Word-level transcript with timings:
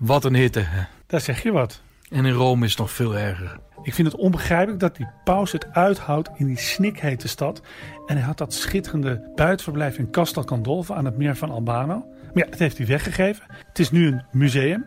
wat 0.00 0.24
een 0.24 0.34
hitte. 0.34 0.60
hè. 0.60 0.82
Daar 1.06 1.20
zeg 1.20 1.42
je 1.42 1.52
wat. 1.52 1.82
En 2.10 2.24
in 2.24 2.32
Rome 2.32 2.64
is 2.64 2.70
het 2.70 2.80
nog 2.80 2.90
veel 2.90 3.16
erger. 3.16 3.58
Ik 3.82 3.94
vind 3.94 4.12
het 4.12 4.16
onbegrijpelijk 4.16 4.80
dat 4.80 4.96
die 4.96 5.06
paus 5.24 5.52
het 5.52 5.66
uithoudt 5.72 6.30
in 6.36 6.46
die 6.46 6.58
snikhete 6.58 7.28
stad. 7.28 7.62
En 8.06 8.16
hij 8.16 8.24
had 8.24 8.38
dat 8.38 8.54
schitterende 8.54 9.30
buitenverblijf 9.34 9.98
in 9.98 10.10
Castel 10.10 10.42
Gandolfo 10.42 10.94
aan 10.94 11.04
het 11.04 11.16
meer 11.16 11.36
van 11.36 11.50
Albano. 11.50 12.06
Maar 12.34 12.44
ja, 12.44 12.50
dat 12.50 12.58
heeft 12.58 12.78
hij 12.78 12.86
weggegeven. 12.86 13.44
Het 13.48 13.78
is 13.78 13.90
nu 13.90 14.06
een 14.06 14.22
museum. 14.32 14.86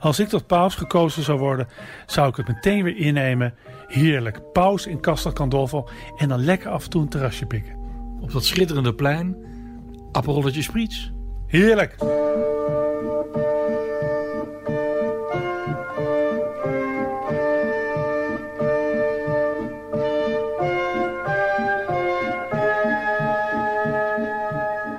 Als 0.00 0.18
ik 0.18 0.28
tot 0.28 0.46
paus 0.46 0.74
gekozen 0.74 1.22
zou 1.22 1.38
worden, 1.38 1.68
zou 2.06 2.28
ik 2.28 2.36
het 2.36 2.46
meteen 2.48 2.82
weer 2.82 2.96
innemen. 2.96 3.54
Heerlijk, 3.86 4.52
paus 4.52 4.86
in 4.86 5.00
Castel 5.00 5.30
Gandolfo. 5.34 5.88
En 6.16 6.28
dan 6.28 6.44
lekker 6.44 6.70
af 6.70 6.84
en 6.84 6.90
toe 6.90 7.02
een 7.02 7.08
terrasje 7.08 7.46
pikken. 7.46 7.74
Op 8.20 8.32
dat 8.32 8.44
schitterende 8.44 8.94
plein, 8.94 9.36
Aperolletje 10.12 10.62
Spriets. 10.62 11.12
Heerlijk. 11.46 11.96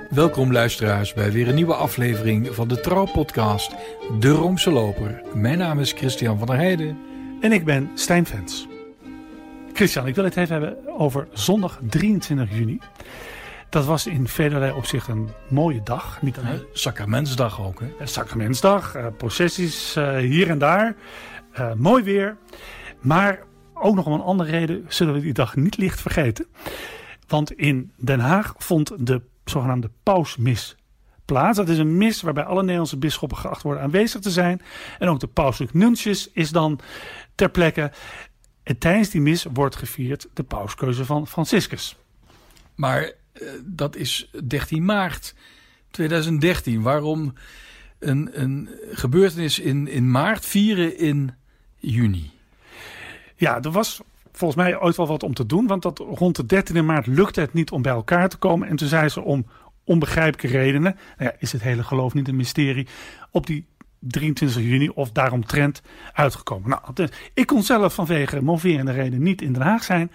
Welkom 0.08 0.52
luisteraars 0.52 1.14
bij 1.14 1.32
weer 1.32 1.48
een 1.48 1.54
nieuwe 1.54 1.74
aflevering 1.74 2.54
van 2.54 2.68
de 2.68 2.80
Trouw-podcast 2.80 3.74
De 4.18 4.30
Roomse 4.30 4.70
Loper. 4.70 5.22
Mijn 5.34 5.58
naam 5.58 5.80
is 5.80 5.92
Christian 5.92 6.38
van 6.38 6.46
der 6.46 6.56
Heijden. 6.56 6.98
En 7.40 7.52
ik 7.52 7.64
ben 7.64 7.90
Stijn 7.94 8.26
Vens. 8.26 8.66
Christian, 9.72 10.06
ik 10.06 10.14
wil 10.14 10.24
het 10.24 10.36
even 10.36 10.52
hebben 10.52 10.98
over 10.98 11.28
zondag 11.32 11.80
23 11.88 12.56
juni. 12.58 12.78
Dat 13.68 13.84
was 13.84 14.06
in 14.06 14.28
velerlei 14.28 14.72
opzicht 14.72 15.08
een 15.08 15.28
mooie 15.48 15.82
dag. 15.82 16.22
Niet 16.22 16.38
alleen 16.38 16.62
Sacramentsdag 16.72 17.60
ook, 17.60 17.80
hè? 17.80 17.86
eh, 17.98 18.06
Sacramentsdag, 18.06 18.94
eh, 18.94 19.06
processies 19.16 19.96
eh, 19.96 20.16
hier 20.16 20.50
en 20.50 20.58
daar. 20.58 20.96
Mooi 21.76 22.02
weer. 22.02 22.36
Maar 23.00 23.42
ook 23.74 23.94
nog 23.94 24.06
om 24.06 24.12
een 24.12 24.20
andere 24.20 24.50
reden 24.50 24.84
zullen 24.88 25.14
we 25.14 25.20
die 25.20 25.32
dag 25.32 25.56
niet 25.56 25.76
licht 25.76 26.00
vergeten. 26.00 26.46
Want 27.26 27.52
in 27.52 27.92
Den 27.96 28.20
Haag 28.20 28.54
vond 28.56 29.06
de 29.06 29.22
zogenaamde 29.50 29.90
pausmis 30.02 30.76
plaats. 31.24 31.56
Dat 31.56 31.68
is 31.68 31.78
een 31.78 31.96
mis 31.96 32.22
waarbij 32.22 32.44
alle 32.44 32.60
Nederlandse 32.60 32.98
bisschoppen 32.98 33.38
geacht 33.38 33.62
worden 33.62 33.82
aanwezig 33.82 34.20
te 34.20 34.30
zijn. 34.30 34.60
En 34.98 35.08
ook 35.08 35.20
de 35.20 35.26
pauselijk 35.26 35.74
nuncius 35.74 36.30
is 36.32 36.50
dan 36.50 36.80
ter 37.34 37.50
plekke. 37.50 37.90
En 38.62 38.78
tijdens 38.78 39.10
die 39.10 39.20
mis 39.20 39.46
wordt 39.52 39.76
gevierd 39.76 40.28
de 40.34 40.42
pauskeuze 40.42 41.04
van 41.04 41.26
Franciscus. 41.26 41.96
Maar 42.74 43.02
eh, 43.02 43.48
dat 43.64 43.96
is 43.96 44.30
13 44.46 44.84
maart 44.84 45.34
2013. 45.90 46.82
Waarom 46.82 47.34
een, 47.98 48.30
een 48.32 48.68
gebeurtenis 48.90 49.58
in, 49.58 49.88
in 49.88 50.10
maart 50.10 50.46
vieren 50.46 50.98
in 50.98 51.34
juni? 51.76 52.30
Ja, 53.36 53.62
er 53.62 53.70
was 53.70 54.00
volgens 54.38 54.62
mij 54.62 54.80
ooit 54.80 54.96
wel 54.96 55.06
wat 55.06 55.22
om 55.22 55.34
te 55.34 55.46
doen. 55.46 55.66
Want 55.66 55.82
dat 55.82 55.98
rond 55.98 56.48
de 56.48 56.64
13e 56.64 56.84
maart 56.84 57.06
lukte 57.06 57.40
het 57.40 57.52
niet 57.52 57.70
om 57.70 57.82
bij 57.82 57.92
elkaar 57.92 58.28
te 58.28 58.36
komen. 58.36 58.68
En 58.68 58.76
toen 58.76 58.88
zei 58.88 59.08
ze 59.08 59.20
om 59.20 59.46
onbegrijpelijke 59.84 60.58
redenen. 60.58 60.96
Nou 61.16 61.30
ja, 61.30 61.36
is 61.38 61.52
het 61.52 61.62
hele 61.62 61.82
geloof 61.82 62.14
niet 62.14 62.28
een 62.28 62.36
mysterie. 62.36 62.86
Op 63.30 63.46
die 63.46 63.66
23 64.00 64.62
juni 64.62 64.88
of 64.88 65.10
daaromtrent 65.10 65.82
uitgekomen. 66.12 66.70
Nou, 66.70 66.82
dus 66.94 67.10
ik 67.34 67.46
kon 67.46 67.62
zelf 67.62 67.94
vanwege 67.94 68.42
moverende 68.42 68.92
reden 68.92 69.22
niet 69.22 69.42
in 69.42 69.52
Den 69.52 69.62
Haag 69.62 69.84
zijn. 69.84 70.10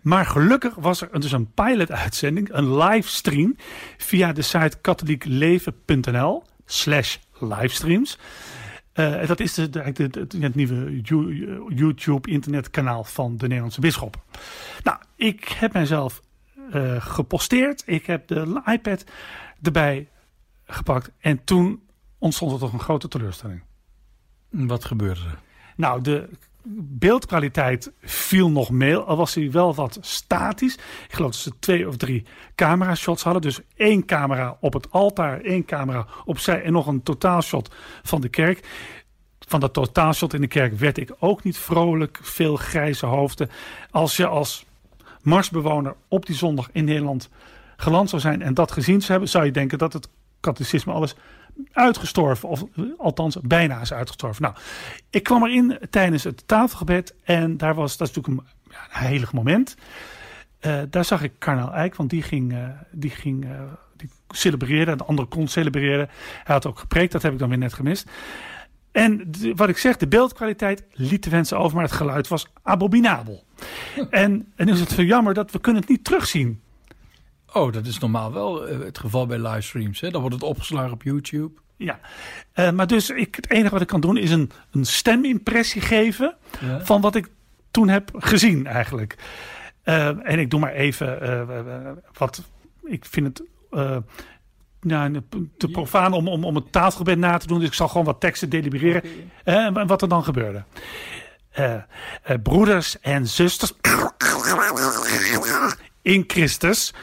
Maar 0.00 0.26
gelukkig 0.26 0.74
was 0.74 1.00
er 1.00 1.20
dus 1.20 1.32
een 1.32 1.52
pilot-uitzending, 1.52 2.48
een 2.52 2.76
livestream, 2.76 3.56
via 3.96 4.32
de 4.32 4.42
site 4.42 4.76
katholiekleven.nl 4.80 6.42
slash 6.66 7.16
livestreams. 7.38 8.18
Eh, 8.94 9.26
dat 9.26 9.40
is 9.40 9.54
de, 9.54 9.70
de, 9.70 9.92
de- 9.92 10.26
de- 10.26 10.38
het 10.40 10.54
nieuwe 10.54 11.00
You- 11.00 11.74
YouTube-internetkanaal 11.74 13.04
van 13.04 13.36
de 13.36 13.42
Nederlandse 13.46 13.80
bisschoppen. 13.80 14.20
Nou, 14.82 14.98
ik 15.16 15.48
heb 15.48 15.72
mijzelf 15.72 16.22
eh, 16.72 17.04
geposteerd. 17.04 17.82
Ik 17.86 18.06
heb 18.06 18.28
de 18.28 18.62
iPad 18.66 19.04
erbij 19.62 20.08
gepakt. 20.66 21.10
En 21.18 21.44
toen 21.44 21.82
ontstond 22.18 22.52
er 22.52 22.58
toch 22.58 22.72
een 22.72 22.80
grote 22.80 23.08
teleurstelling. 23.08 23.62
Wat 24.50 24.84
gebeurde 24.84 25.20
er? 25.20 25.38
Nou, 25.76 26.00
de 26.00 26.28
beeldkwaliteit 26.66 27.92
viel 28.00 28.50
nog 28.50 28.70
mee, 28.70 28.96
al 28.96 29.16
was 29.16 29.34
hij 29.34 29.50
wel 29.50 29.74
wat 29.74 29.98
statisch. 30.00 30.74
Ik 30.74 31.14
geloof 31.14 31.30
dat 31.30 31.40
ze 31.40 31.58
twee 31.58 31.88
of 31.88 31.96
drie 31.96 32.24
camera 32.54 32.94
shots 32.94 33.22
hadden. 33.22 33.42
Dus 33.42 33.60
één 33.76 34.04
camera 34.04 34.56
op 34.60 34.72
het 34.72 34.90
altaar, 34.90 35.40
één 35.40 35.64
camera 35.64 36.06
opzij 36.24 36.62
en 36.62 36.72
nog 36.72 36.86
een 36.86 37.02
totaalshot 37.02 37.74
van 38.02 38.20
de 38.20 38.28
kerk. 38.28 38.68
Van 39.48 39.60
dat 39.60 39.72
totaalshot 39.72 40.34
in 40.34 40.40
de 40.40 40.46
kerk 40.46 40.78
werd 40.78 40.98
ik 40.98 41.14
ook 41.18 41.42
niet 41.42 41.58
vrolijk. 41.58 42.18
Veel 42.22 42.56
grijze 42.56 43.06
hoofden. 43.06 43.50
Als 43.90 44.16
je 44.16 44.26
als 44.26 44.64
marsbewoner 45.22 45.96
op 46.08 46.26
die 46.26 46.36
zondag 46.36 46.68
in 46.72 46.84
Nederland 46.84 47.28
geland 47.76 48.08
zou 48.08 48.22
zijn 48.22 48.42
en 48.42 48.54
dat 48.54 48.72
gezien 48.72 48.98
zou 48.98 49.10
hebben, 49.10 49.28
zou 49.28 49.44
je 49.44 49.50
denken 49.50 49.78
dat 49.78 49.92
het 49.92 50.08
katholicisme 50.40 50.92
alles 50.92 51.14
uitgestorven, 51.72 52.48
of 52.48 52.64
althans 52.98 53.36
bijna 53.40 53.80
is 53.80 53.92
uitgestorven. 53.92 54.42
Nou, 54.42 54.54
ik 55.10 55.22
kwam 55.22 55.44
erin 55.44 55.78
tijdens 55.90 56.24
het 56.24 56.48
tafelgebed 56.48 57.14
en 57.22 57.56
daar 57.56 57.74
was, 57.74 57.96
dat 57.96 58.08
is 58.08 58.14
natuurlijk 58.14 58.46
een, 58.46 58.72
ja, 58.72 58.78
een 58.84 59.06
heilig 59.06 59.32
moment. 59.32 59.76
Eh, 60.64 60.82
daar 60.90 61.04
zag 61.04 61.22
ik 61.22 61.32
Karnel 61.38 61.72
Eijk, 61.72 61.94
want 61.94 62.10
die 62.10 62.22
ging, 62.22 62.52
eh, 62.52 62.68
die 62.90 63.10
ging 63.10 63.44
eh, 63.44 63.50
die 63.96 64.10
celebreerde, 64.28 64.96
de 64.96 65.04
andere 65.04 65.28
kon 65.28 65.48
celebreren. 65.48 66.08
Hij 66.44 66.54
had 66.54 66.66
ook 66.66 66.78
gepreekt, 66.78 67.12
dat 67.12 67.22
heb 67.22 67.32
ik 67.32 67.38
dan 67.38 67.48
weer 67.48 67.58
net 67.58 67.72
gemist. 67.72 68.10
En 68.92 69.30
wat 69.54 69.68
ik 69.68 69.78
zeg, 69.78 69.96
de 69.96 70.08
beeldkwaliteit 70.08 70.84
liet 70.90 71.22
te 71.22 71.30
wensen 71.30 71.58
over, 71.58 71.74
maar 71.74 71.84
het 71.84 71.94
geluid 71.94 72.28
was 72.28 72.46
abominabel. 72.62 73.44
En, 74.10 74.52
en 74.56 74.68
is 74.68 74.80
het 74.80 74.90
zo 74.90 75.02
jammer 75.02 75.34
dat 75.34 75.50
we 75.50 75.60
kunnen 75.60 75.80
het 75.80 75.90
niet 75.90 76.04
terugzien. 76.04 76.60
Oh, 77.54 77.72
dat 77.72 77.86
is 77.86 77.98
normaal 77.98 78.32
wel 78.32 78.66
eh, 78.68 78.78
het 78.78 78.98
geval 78.98 79.26
bij 79.26 79.38
livestreams. 79.38 80.00
Hè? 80.00 80.10
Dan 80.10 80.20
wordt 80.20 80.36
het 80.36 80.44
opgeslagen 80.44 80.92
op 80.92 81.02
YouTube. 81.02 81.60
Ja, 81.76 82.00
Eh, 82.52 82.70
maar 82.70 82.86
dus 82.86 83.10
ik, 83.10 83.34
het 83.34 83.50
enige 83.50 83.70
wat 83.70 83.80
ik 83.80 83.86
kan 83.86 84.00
doen 84.00 84.16
is 84.16 84.30
een, 84.30 84.50
een 84.70 84.84
stemimpressie 84.84 85.80
geven 85.80 86.36
Ja. 86.60 86.84
van 86.84 87.00
wat 87.00 87.14
ik 87.14 87.28
toen 87.70 87.88
heb 87.88 88.10
gezien 88.16 88.66
eigenlijk. 88.66 89.16
Eh, 89.82 90.06
en 90.06 90.38
ik 90.38 90.50
doe 90.50 90.60
maar 90.60 90.72
even 90.72 92.02
wat 92.12 92.42
ik 92.84 93.04
vind 93.04 93.26
het 93.38 93.42
nou, 94.80 95.20
te 95.58 95.68
profaan 95.68 96.12
om, 96.12 96.28
om, 96.28 96.44
om 96.44 96.54
het 96.54 96.72
taalgebed 96.72 97.18
na 97.18 97.36
te 97.38 97.46
doen. 97.46 97.58
Dus 97.58 97.68
ik 97.68 97.74
zal 97.74 97.88
gewoon 97.88 98.04
wat 98.06 98.20
teksten 98.20 98.48
delibereren. 98.50 99.02
En 99.44 99.86
wat 99.86 100.02
er 100.02 100.08
dan 100.08 100.24
gebeurde. 100.24 100.64
Broeders 102.42 103.00
en 103.00 103.26
zusters 103.28 103.72
in 106.04 106.24
Christus, 106.26 106.94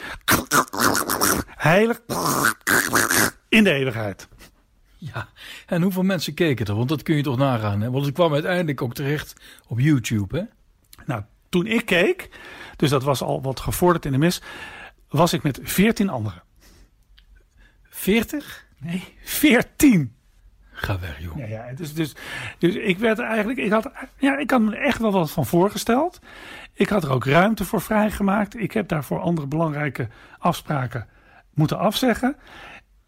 heilig 1.45 2.01
in 3.49 3.63
de 3.63 3.71
eeuwigheid. 3.71 4.27
Ja, 4.97 5.29
en 5.65 5.81
hoeveel 5.81 6.03
mensen 6.03 6.33
keken 6.33 6.65
er? 6.65 6.75
Want 6.75 6.89
dat 6.89 7.03
kun 7.03 7.15
je 7.15 7.23
toch 7.23 7.37
nagaan. 7.37 7.81
Hè? 7.81 7.91
Want 7.91 8.05
het 8.05 8.13
kwam 8.13 8.33
uiteindelijk 8.33 8.81
ook 8.81 8.93
terecht 8.93 9.33
op 9.67 9.79
YouTube. 9.79 10.37
Hè? 10.37 10.43
Nou, 11.05 11.23
toen 11.49 11.67
ik 11.67 11.85
keek, 11.85 12.29
dus 12.75 12.89
dat 12.89 13.03
was 13.03 13.21
al 13.21 13.41
wat 13.41 13.59
gevorderd 13.59 14.05
in 14.05 14.11
de 14.11 14.17
mis, 14.17 14.41
was 15.09 15.33
ik 15.33 15.43
met 15.43 15.59
14 15.63 16.09
anderen. 16.09 16.43
40? 17.83 18.65
Nee, 18.79 19.03
14. 19.23 20.15
Ga 20.81 20.99
weg, 20.99 21.19
joh. 21.19 21.37
Ja, 21.37 21.45
ja, 21.45 21.73
dus, 21.75 21.93
dus, 21.93 22.15
dus 22.57 22.75
ik 22.75 22.97
werd 22.97 23.19
er 23.19 23.25
eigenlijk, 23.25 23.59
ik 23.59 23.71
had, 23.71 23.91
ja, 24.17 24.37
ik 24.37 24.51
had 24.51 24.61
me 24.61 24.75
echt 24.75 24.99
wel 24.99 25.11
wat 25.11 25.31
van 25.31 25.45
voorgesteld. 25.45 26.19
Ik 26.73 26.89
had 26.89 27.03
er 27.03 27.11
ook 27.11 27.25
ruimte 27.25 27.65
voor 27.65 27.81
vrijgemaakt. 27.81 28.59
Ik 28.59 28.71
heb 28.71 28.87
daarvoor 28.87 29.19
andere 29.19 29.47
belangrijke 29.47 30.07
afspraken 30.37 31.07
moeten 31.53 31.77
afzeggen. 31.77 32.35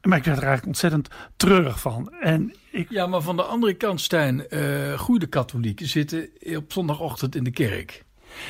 Maar 0.02 0.18
ik 0.18 0.24
werd 0.24 0.38
er 0.38 0.44
eigenlijk 0.44 0.66
ontzettend 0.66 1.08
treurig 1.36 1.80
van. 1.80 2.14
En 2.20 2.54
ik, 2.72 2.90
Ja, 2.90 3.08
maar 3.08 3.22
van 3.22 3.36
de 3.36 3.44
andere 3.44 3.74
kant, 3.74 4.02
Stijn, 4.02 4.48
eh 4.48 5.00
goede 5.00 5.28
katholieken 5.28 5.88
zitten 5.88 6.30
op 6.56 6.72
zondagochtend 6.72 7.36
in 7.36 7.44
de 7.44 7.52
kerk. 7.52 8.04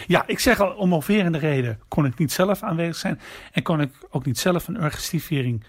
ja, 0.08 0.24
ik 0.28 0.40
zeg 0.40 0.60
al, 0.60 0.72
om 0.72 0.90
moverende 0.90 1.38
reden 1.38 1.80
kon 1.88 2.06
ik 2.06 2.18
niet 2.18 2.32
zelf 2.32 2.64
aanwezig 2.64 2.96
zijn. 2.96 3.20
En 3.52 3.64
kon 3.64 3.82
ik 3.82 3.92
ook 4.10 4.26
niet 4.26 4.40
zelf 4.40 4.68
een 4.68 4.76
Eucharistieviering 4.76 5.64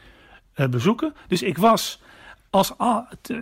eh, 0.54 0.68
bezoeken. 0.68 1.14
Dus 1.28 1.42
ik 1.42 1.58
was, 1.58 2.02
als 2.54 2.72
t- 3.20 3.30
eh, 3.30 3.36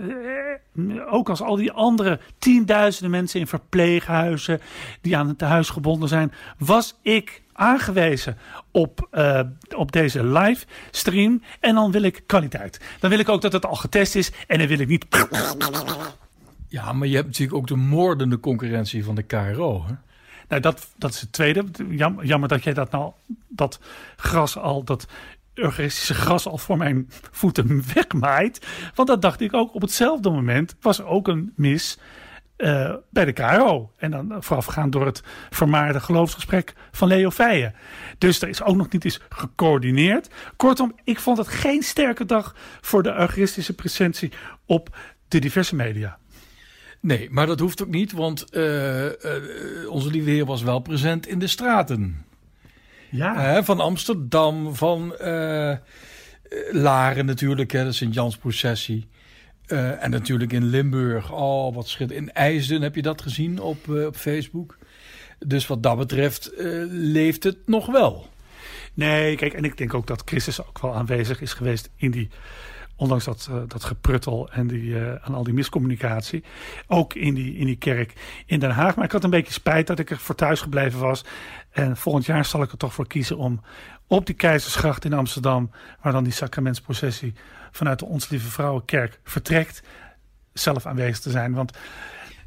ook 1.14 1.28
als 1.28 1.42
al 1.42 1.56
die 1.56 1.72
andere 1.72 2.18
tienduizenden 2.38 3.10
mensen 3.10 3.40
in 3.40 3.46
verpleeghuizen... 3.46 4.60
die 5.00 5.16
aan 5.16 5.28
het 5.28 5.38
tehuis 5.38 5.70
gebonden 5.70 6.08
zijn, 6.08 6.32
was 6.58 6.94
ik 7.02 7.42
aangewezen 7.52 8.38
op, 8.70 9.08
eh, 9.10 9.40
op 9.76 9.92
deze 9.92 10.24
livestream. 10.24 11.42
En 11.60 11.74
dan 11.74 11.90
wil 11.90 12.02
ik 12.02 12.22
kwaliteit. 12.26 12.80
Dan 13.00 13.10
wil 13.10 13.18
ik 13.18 13.28
ook 13.28 13.40
dat 13.42 13.52
het 13.52 13.66
al 13.66 13.74
getest 13.76 14.14
is. 14.14 14.32
En 14.46 14.58
dan 14.58 14.66
wil 14.68 14.78
ik 14.78 14.88
niet... 14.88 15.06
Ja, 16.68 16.92
maar 16.92 17.08
je 17.08 17.14
hebt 17.14 17.26
natuurlijk 17.26 17.56
ook 17.58 17.66
de 17.66 17.76
moordende 17.76 18.40
concurrentie 18.40 19.04
van 19.04 19.14
de 19.14 19.22
KRO. 19.22 19.84
Hè? 19.86 19.92
Nou, 20.48 20.60
dat, 20.62 20.88
dat 20.96 21.10
is 21.10 21.20
het 21.20 21.32
tweede. 21.32 21.64
Jam- 21.88 22.22
Jammer 22.22 22.48
dat 22.48 22.64
jij 22.64 22.72
dat 22.74 22.90
nou, 22.90 23.12
dat 23.48 23.80
gras 24.16 24.56
al, 24.58 24.84
dat 24.84 25.06
eucharistische 25.54 26.14
gras 26.14 26.46
al 26.46 26.58
voor 26.58 26.76
mijn 26.76 27.10
voeten 27.30 27.82
wegmaait. 27.94 28.66
Want 28.94 29.08
dat 29.08 29.22
dacht 29.22 29.40
ik 29.40 29.54
ook 29.54 29.74
op 29.74 29.80
hetzelfde 29.80 30.30
moment 30.30 30.76
was 30.80 30.98
er 30.98 31.06
ook 31.06 31.28
een 31.28 31.52
mis 31.56 31.98
uh, 32.56 32.94
bij 33.10 33.24
de 33.24 33.32
KRO. 33.32 33.92
En 33.96 34.10
dan 34.10 34.36
voorafgaand 34.38 34.92
door 34.92 35.06
het 35.06 35.22
vermaarde 35.50 36.00
geloofsgesprek 36.00 36.74
van 36.90 37.08
Leo 37.08 37.30
Feijen. 37.30 37.74
Dus 38.18 38.42
er 38.42 38.48
is 38.48 38.62
ook 38.62 38.76
nog 38.76 38.90
niet 38.90 39.04
eens 39.04 39.20
gecoördineerd. 39.28 40.28
Kortom, 40.56 40.94
ik 41.04 41.18
vond 41.18 41.38
het 41.38 41.48
geen 41.48 41.82
sterke 41.82 42.24
dag 42.24 42.54
voor 42.80 43.02
de 43.02 43.14
eucharistische 43.14 43.74
presentie 43.74 44.32
op 44.66 44.96
de 45.28 45.38
diverse 45.38 45.74
media. 45.74 46.18
Nee, 47.00 47.28
maar 47.30 47.46
dat 47.46 47.60
hoeft 47.60 47.82
ook 47.82 47.88
niet, 47.88 48.12
want 48.12 48.46
uh, 48.56 49.04
uh, 49.04 49.10
onze 49.88 50.10
lieve 50.10 50.30
heer 50.30 50.44
was 50.44 50.62
wel 50.62 50.78
present 50.78 51.26
in 51.26 51.38
de 51.38 51.46
straten. 51.46 52.24
Ja. 53.12 53.64
van 53.64 53.80
Amsterdam, 53.80 54.74
van 54.74 55.14
Laren 56.70 57.26
natuurlijk, 57.26 57.70
hè, 57.70 57.84
de 57.84 57.92
Sint-Jans-processie. 57.92 59.08
Uh, 59.66 60.02
en 60.02 60.10
natuurlijk 60.10 60.52
in 60.52 60.64
Limburg. 60.64 61.32
Oh, 61.32 61.74
wat 61.74 61.88
schitterend. 61.88 62.28
In 62.28 62.34
IJsden 62.34 62.82
heb 62.82 62.94
je 62.94 63.02
dat 63.02 63.22
gezien 63.22 63.60
op, 63.60 63.86
uh, 63.86 64.06
op 64.06 64.16
Facebook. 64.16 64.78
Dus 65.38 65.66
wat 65.66 65.82
dat 65.82 65.96
betreft 65.96 66.50
leeft 66.88 67.44
het 67.44 67.56
nog 67.66 67.86
wel. 67.86 68.28
Nee, 68.94 69.36
kijk, 69.36 69.52
en 69.52 69.64
ik 69.64 69.76
denk 69.76 69.94
ook 69.94 70.06
dat 70.06 70.22
Christus 70.24 70.66
ook 70.66 70.80
wel 70.80 70.94
aanwezig 70.94 71.40
is 71.40 71.52
geweest 71.52 71.90
in 71.96 72.10
die 72.10 72.28
ondanks 73.02 73.24
dat, 73.24 73.48
uh, 73.50 73.56
dat 73.66 73.84
gepruttel 73.84 74.50
en, 74.50 74.66
die, 74.66 74.82
uh, 74.82 75.28
al 75.34 75.44
die 75.44 75.54
miscommunicatie. 75.54 76.44
Ook 76.86 77.14
in 77.14 77.34
die, 77.34 77.56
in 77.56 77.66
die 77.66 77.76
kerk 77.76 78.12
in 78.46 78.60
Den 78.60 78.70
Haag. 78.70 78.94
Maar 78.94 79.04
ik 79.04 79.12
had 79.12 79.24
een 79.24 79.30
beetje 79.30 79.52
spijt 79.52 79.86
dat 79.86 79.98
ik 79.98 80.10
er 80.10 80.18
voor 80.18 80.34
thuis 80.34 80.60
gebleven 80.60 81.00
was. 81.00 81.24
En 81.70 81.96
volgend 81.96 82.26
jaar 82.26 82.44
zal 82.44 82.62
ik 82.62 82.72
er 82.72 82.78
toch 82.78 82.94
voor 82.94 83.06
kiezen 83.06 83.36
om 83.36 83.60
op 84.06 84.26
die 84.26 84.34
Keizersgracht 84.34 85.04
in 85.04 85.12
Amsterdam, 85.12 85.70
waar 86.00 86.12
dan 86.12 86.24
die 86.24 86.32
sacramentsprocessie 86.32 87.34
vanuit 87.70 87.98
de 87.98 88.04
Ons 88.04 88.28
Lieve 88.28 88.50
Vrouwenkerk 88.50 89.20
vertrekt, 89.24 89.82
zelf 90.52 90.86
aanwezig 90.86 91.18
te 91.18 91.30
zijn. 91.30 91.52
Want 91.52 91.78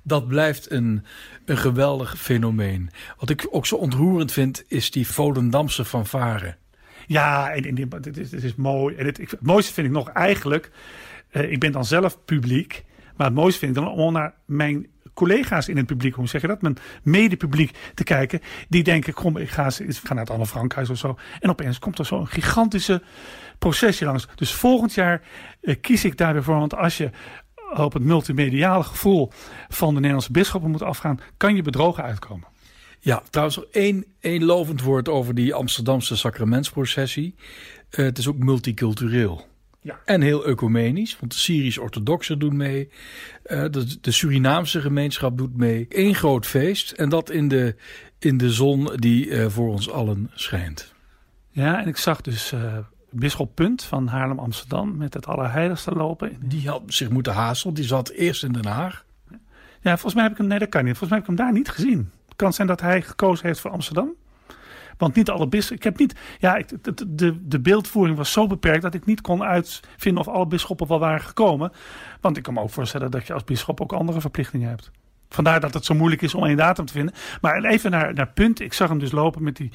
dat 0.03 0.27
blijft 0.27 0.71
een, 0.71 1.05
een 1.45 1.57
geweldig 1.57 2.17
fenomeen. 2.17 2.89
Wat 3.17 3.29
ik 3.29 3.47
ook 3.49 3.65
zo 3.65 3.75
ontroerend 3.75 4.31
vind, 4.31 4.63
is 4.67 4.91
die 4.91 5.07
Volendamse 5.07 5.85
fanfare. 5.85 6.55
Ja, 7.05 7.51
en, 7.51 7.89
het, 7.89 8.17
is, 8.17 8.31
is 8.31 8.55
mooi. 8.55 8.95
En 8.95 9.05
het, 9.05 9.17
het, 9.17 9.41
mooiste 9.41 9.73
vind 9.73 9.87
ik 9.87 9.93
nog 9.93 10.09
eigenlijk, 10.09 10.71
uh, 11.31 11.51
ik 11.51 11.59
ben 11.59 11.71
dan 11.71 11.85
zelf 11.85 12.25
publiek, 12.25 12.83
maar 13.15 13.27
het 13.27 13.35
mooiste 13.35 13.59
vind 13.59 13.77
ik 13.77 13.83
dan 13.83 13.91
om 13.91 14.13
naar 14.13 14.33
mijn 14.45 14.87
collega's 15.13 15.67
in 15.67 15.77
het 15.77 15.85
publiek, 15.85 16.13
hoe 16.13 16.27
zeg 16.27 16.41
je 16.41 16.47
dat, 16.47 16.61
mijn 16.61 16.77
medepubliek 17.03 17.77
te 17.93 18.03
kijken. 18.03 18.41
Die 18.69 18.83
denken, 18.83 19.13
kom, 19.13 19.37
ik 19.37 19.49
ga, 19.49 19.65
ik 19.65 19.95
ga 20.03 20.13
naar 20.13 20.23
het 20.23 20.33
Anne 20.33 20.45
Frankhuis 20.45 20.89
of 20.89 20.97
zo. 20.97 21.17
En 21.39 21.49
opeens 21.49 21.79
komt 21.79 21.99
er 21.99 22.05
zo'n 22.05 22.27
gigantische 22.27 23.01
processie 23.59 24.05
langs. 24.05 24.27
Dus 24.35 24.53
volgend 24.53 24.93
jaar 24.93 25.21
uh, 25.61 25.75
kies 25.81 26.05
ik 26.05 26.17
daar 26.17 26.43
voor. 26.43 26.59
Want 26.59 26.75
als 26.75 26.97
je 26.97 27.09
op 27.73 27.93
het 27.93 28.03
multimediale 28.03 28.83
gevoel 28.83 29.31
van 29.67 29.89
de 29.89 29.95
Nederlandse 29.95 30.31
bisschoppen 30.31 30.71
moet 30.71 30.83
afgaan, 30.83 31.19
kan 31.37 31.55
je 31.55 31.61
bedrogen 31.61 32.03
uitkomen. 32.03 32.47
Ja, 33.05 33.23
trouwens 33.29 33.57
nog 33.57 33.65
één, 33.71 34.05
één 34.19 34.43
lovend 34.43 34.81
woord 34.81 35.09
over 35.09 35.35
die 35.35 35.53
Amsterdamse 35.53 36.15
sacramentsprocessie. 36.15 37.35
Uh, 37.35 38.05
het 38.05 38.17
is 38.17 38.27
ook 38.27 38.37
multicultureel. 38.37 39.47
Ja. 39.81 39.99
En 40.05 40.21
heel 40.21 40.45
ecumenisch, 40.45 41.19
want 41.19 41.31
de 41.31 41.37
Syrisch-orthodoxen 41.37 42.39
doen 42.39 42.57
mee. 42.57 42.89
Uh, 43.45 43.65
de, 43.71 43.99
de, 44.01 44.11
Surinaamse 44.11 44.81
gemeenschap 44.81 45.37
doet 45.37 45.57
mee. 45.57 45.85
Eén 45.89 46.15
groot 46.15 46.45
feest 46.45 46.91
en 46.91 47.09
dat 47.09 47.29
in 47.29 47.47
de, 47.47 47.75
in 48.19 48.37
de 48.37 48.51
zon 48.51 48.89
die 48.95 49.25
uh, 49.25 49.45
voor 49.49 49.69
ons 49.69 49.89
allen 49.89 50.31
schijnt. 50.33 50.93
Ja, 51.49 51.81
en 51.81 51.87
ik 51.87 51.97
zag 51.97 52.21
dus 52.21 52.53
Bisschop 53.09 53.55
Punt 53.55 53.83
van 53.83 54.07
Haarlem-Amsterdam 54.07 54.97
met 54.97 55.13
het 55.13 55.27
Allerheiligste 55.27 55.91
lopen. 55.91 56.37
Die 56.39 56.69
had 56.69 56.81
zich 56.87 57.09
moeten 57.09 57.33
haastelen, 57.33 57.75
die 57.75 57.85
zat 57.85 58.09
eerst 58.09 58.43
in 58.43 58.51
Den 58.51 58.65
Haag. 58.65 59.05
Ja, 59.81 59.91
volgens 59.91 60.13
mij 60.13 60.23
heb 60.23 60.31
ik 60.31 60.37
hem, 60.37 60.47
nee 60.47 60.59
dat 60.59 60.69
kan 60.69 60.83
niet, 60.85 60.97
volgens 60.97 61.09
mij 61.09 61.19
heb 61.19 61.29
ik 61.29 61.37
hem 61.37 61.45
daar 61.45 61.55
niet 61.55 61.69
gezien. 61.69 62.11
Kan 62.35 62.53
zijn 62.53 62.67
dat 62.67 62.81
hij 62.81 63.01
gekozen 63.01 63.47
heeft 63.47 63.59
voor 63.59 63.71
Amsterdam. 63.71 64.13
Want 64.97 65.15
niet 65.15 65.29
alle 65.29 65.47
bisschoppen. 65.47 65.77
Ik 65.77 65.83
heb 65.83 65.97
niet. 65.97 66.19
Ja, 66.39 66.55
ik, 66.55 66.69
de, 66.81 67.15
de, 67.15 67.47
de 67.47 67.59
beeldvoering 67.59 68.17
was 68.17 68.31
zo 68.31 68.47
beperkt 68.47 68.81
dat 68.81 68.93
ik 68.93 69.05
niet 69.05 69.21
kon 69.21 69.43
uitvinden 69.43 70.21
of 70.21 70.27
alle 70.27 70.47
bisschoppen 70.47 70.87
wel 70.87 70.99
waren 70.99 71.21
gekomen. 71.21 71.71
Want 72.21 72.37
ik 72.37 72.43
kan 72.43 72.53
me 72.53 72.61
ook 72.61 72.69
voorstellen 72.69 73.11
dat 73.11 73.27
je 73.27 73.33
als 73.33 73.43
bisschop 73.43 73.81
ook 73.81 73.93
andere 73.93 74.21
verplichtingen 74.21 74.69
hebt. 74.69 74.91
Vandaar 75.29 75.59
dat 75.59 75.73
het 75.73 75.85
zo 75.85 75.93
moeilijk 75.93 76.21
is 76.21 76.33
om 76.33 76.45
één 76.45 76.57
datum 76.57 76.85
te 76.85 76.93
vinden. 76.93 77.13
Maar 77.41 77.63
even 77.63 77.91
naar, 77.91 78.13
naar 78.13 78.27
punt. 78.27 78.59
Ik 78.59 78.73
zag 78.73 78.89
hem 78.89 78.99
dus 78.99 79.11
lopen 79.11 79.43
met, 79.43 79.55
die, 79.55 79.71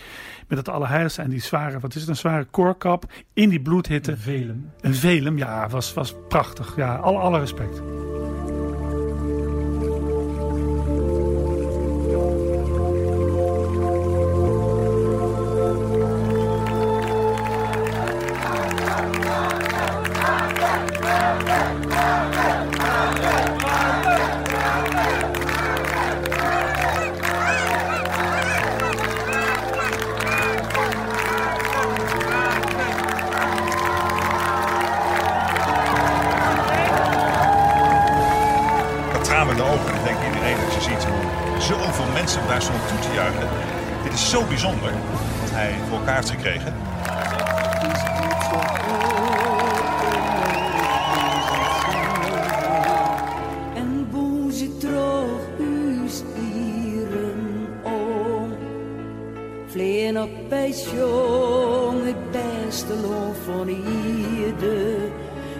met 0.48 0.58
het 0.58 0.68
Allerheiligste 0.68 1.22
en 1.22 1.30
die 1.30 1.40
zware, 1.40 1.80
wat 1.80 1.94
is 1.94 2.00
het, 2.00 2.10
een 2.10 2.16
zware 2.16 2.44
koorkap 2.44 3.12
in 3.32 3.48
die 3.48 3.60
bloedhitte. 3.60 4.10
Een 4.10 4.18
velum. 4.18 4.70
Een 4.80 4.94
velum, 4.94 5.38
ja, 5.38 5.68
was, 5.68 5.94
was 5.94 6.14
prachtig. 6.28 6.76
Ja, 6.76 6.96
alle, 6.96 7.18
alle 7.18 7.38
respect. 7.38 7.82
de 39.56 39.62
ogen. 39.62 39.94
Dan 39.94 40.04
denkt 40.04 40.24
iedereen 40.26 40.56
dat 40.64 40.74
je 40.74 40.80
ziet 40.80 41.06
zoveel 41.58 42.12
mensen 42.12 42.40
daar 42.48 42.62
stonden 42.62 42.86
toe 42.86 42.98
te 42.98 43.14
juichen. 43.14 43.48
Dit 44.02 44.12
is 44.12 44.30
zo 44.30 44.44
bijzonder 44.44 44.92
wat 45.40 45.50
hij 45.50 45.74
voor 45.88 45.98
elkaar 45.98 46.14
heeft 46.14 46.30
gekregen. 46.30 46.89
Vleer 59.70 60.22
op 60.22 60.30
pensioen, 60.48 62.06
het 62.06 62.30
beste 62.30 62.94
loon 62.94 63.34
van 63.44 63.68
ieder. 63.68 64.96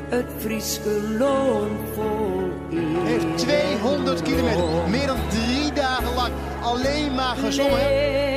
Het 0.09 0.27
Frieske 0.39 1.01
loon 1.19 1.71
voor 1.95 2.51
ieder. 2.71 3.03
Heeft 3.05 3.39
200 3.39 4.23
kilometer, 4.23 4.89
meer 4.89 5.07
dan 5.07 5.19
drie 5.29 5.73
dagen 5.73 6.15
lang, 6.15 6.33
alleen 6.63 7.15
maar 7.15 7.37
gezongen. 7.37 8.30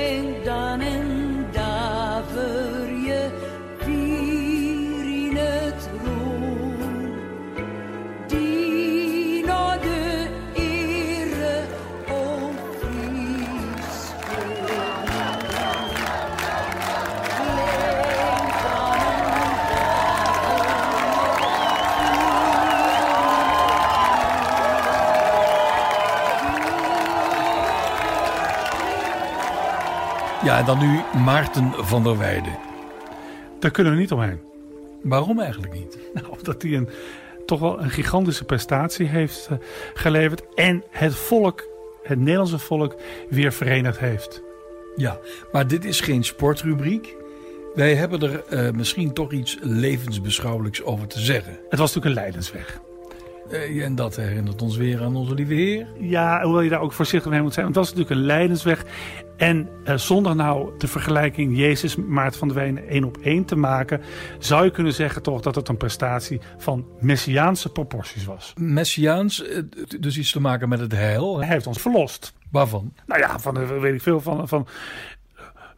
Ja, 30.43 30.59
en 30.59 30.65
dan 30.65 30.79
nu 30.79 30.99
Maarten 31.23 31.71
van 31.73 32.03
der 32.03 32.17
Weijden. 32.17 32.57
Daar 33.59 33.71
kunnen 33.71 33.93
we 33.93 33.99
niet 33.99 34.11
omheen. 34.11 34.39
Waarom 35.01 35.39
eigenlijk 35.39 35.73
niet? 35.73 35.97
Nou, 36.13 36.27
omdat 36.37 36.61
hij 36.61 36.71
een, 36.71 36.89
toch 37.45 37.59
wel 37.59 37.81
een 37.81 37.89
gigantische 37.89 38.43
prestatie 38.43 39.07
heeft 39.07 39.47
uh, 39.51 39.57
geleverd. 39.93 40.43
En 40.55 40.83
het 40.89 41.15
volk, 41.15 41.67
het 42.03 42.19
Nederlandse 42.19 42.59
volk, 42.59 42.95
weer 43.29 43.53
verenigd 43.53 43.99
heeft. 43.99 44.41
Ja, 44.95 45.19
maar 45.51 45.67
dit 45.67 45.85
is 45.85 46.01
geen 46.01 46.23
sportrubriek. 46.23 47.15
Wij 47.73 47.95
hebben 47.95 48.21
er 48.21 48.43
uh, 48.49 48.71
misschien 48.71 49.13
toch 49.13 49.31
iets 49.31 49.57
levensbeschouwelijks 49.61 50.83
over 50.83 51.07
te 51.07 51.19
zeggen. 51.19 51.59
Het 51.69 51.79
was 51.79 51.93
natuurlijk 51.93 52.05
een 52.05 52.21
leidensweg. 52.21 52.81
Uh, 53.51 53.85
en 53.85 53.95
dat 53.95 54.15
herinnert 54.15 54.61
ons 54.61 54.77
weer 54.77 55.01
aan 55.01 55.15
onze 55.15 55.33
lieve 55.33 55.53
Heer. 55.53 55.87
Ja, 55.99 56.43
hoewel 56.43 56.61
je 56.61 56.69
daar 56.69 56.81
ook 56.81 56.93
voorzichtig 56.93 57.31
mee 57.31 57.41
moet 57.41 57.53
zijn. 57.53 57.65
Want 57.65 57.77
het 57.77 57.85
was 57.85 57.95
natuurlijk 57.95 58.21
een 58.21 58.27
leidensweg. 58.27 58.85
En 59.37 59.69
uh, 59.85 59.97
zonder 59.97 60.35
nou 60.35 60.71
de 60.77 60.87
vergelijking 60.87 61.57
Jezus 61.57 61.95
Maart 61.95 62.37
van 62.37 62.47
de 62.47 62.53
Wenen 62.53 62.87
één 62.87 63.03
op 63.03 63.17
één 63.17 63.45
te 63.45 63.55
maken, 63.55 64.01
zou 64.39 64.63
je 64.63 64.71
kunnen 64.71 64.93
zeggen 64.93 65.21
toch 65.21 65.41
dat 65.41 65.55
het 65.55 65.67
een 65.67 65.77
prestatie 65.77 66.41
van 66.57 66.85
messiaanse 66.99 67.71
proporties 67.71 68.25
was. 68.25 68.53
Messiaans, 68.57 69.47
eh, 69.47 69.61
dus 69.99 70.17
iets 70.17 70.31
te 70.31 70.41
maken 70.41 70.69
met 70.69 70.79
het 70.79 70.91
heil. 70.91 71.37
Hij 71.37 71.47
heeft 71.47 71.67
ons 71.67 71.81
verlost. 71.81 72.33
Waarvan? 72.51 72.93
Nou 73.05 73.21
ja, 73.21 73.39
van 73.39 73.79
weet 73.79 73.93
ik 73.93 74.01
veel 74.01 74.21
van, 74.21 74.47
van 74.47 74.67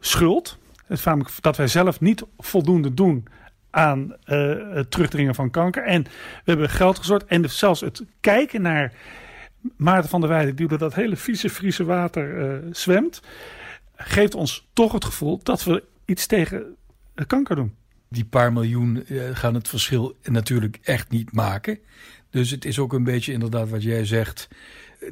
schuld. 0.00 0.58
Het 0.86 1.04
dat 1.40 1.56
wij 1.56 1.68
zelf 1.68 2.00
niet 2.00 2.24
voldoende 2.38 2.94
doen 2.94 3.26
aan 3.76 4.14
het 4.24 4.90
terugdringen 4.90 5.34
van 5.34 5.50
kanker. 5.50 5.82
En 5.82 6.02
we 6.02 6.10
hebben 6.44 6.70
geld 6.70 6.98
gezorgd. 6.98 7.24
En 7.26 7.50
zelfs 7.50 7.80
het 7.80 8.04
kijken 8.20 8.62
naar 8.62 8.92
Maarten 9.76 10.10
van 10.10 10.20
der 10.20 10.28
Weijden, 10.28 10.56
die 10.56 10.68
door 10.68 10.78
dat 10.78 10.94
hele 10.94 11.16
vieze 11.16 11.50
Friese 11.50 11.84
water 11.84 12.60
zwemt, 12.70 13.22
geeft 13.96 14.34
ons 14.34 14.68
toch 14.72 14.92
het 14.92 15.04
gevoel 15.04 15.40
dat 15.42 15.64
we 15.64 15.82
iets 16.04 16.26
tegen 16.26 16.76
kanker 17.26 17.56
doen. 17.56 17.74
Die 18.08 18.24
paar 18.24 18.52
miljoen 18.52 19.04
gaan 19.32 19.54
het 19.54 19.68
verschil 19.68 20.16
natuurlijk 20.22 20.78
echt 20.82 21.10
niet 21.10 21.32
maken. 21.32 21.78
Dus 22.30 22.50
het 22.50 22.64
is 22.64 22.78
ook 22.78 22.92
een 22.92 23.04
beetje 23.04 23.32
inderdaad 23.32 23.68
wat 23.68 23.82
jij 23.82 24.04
zegt. 24.04 24.48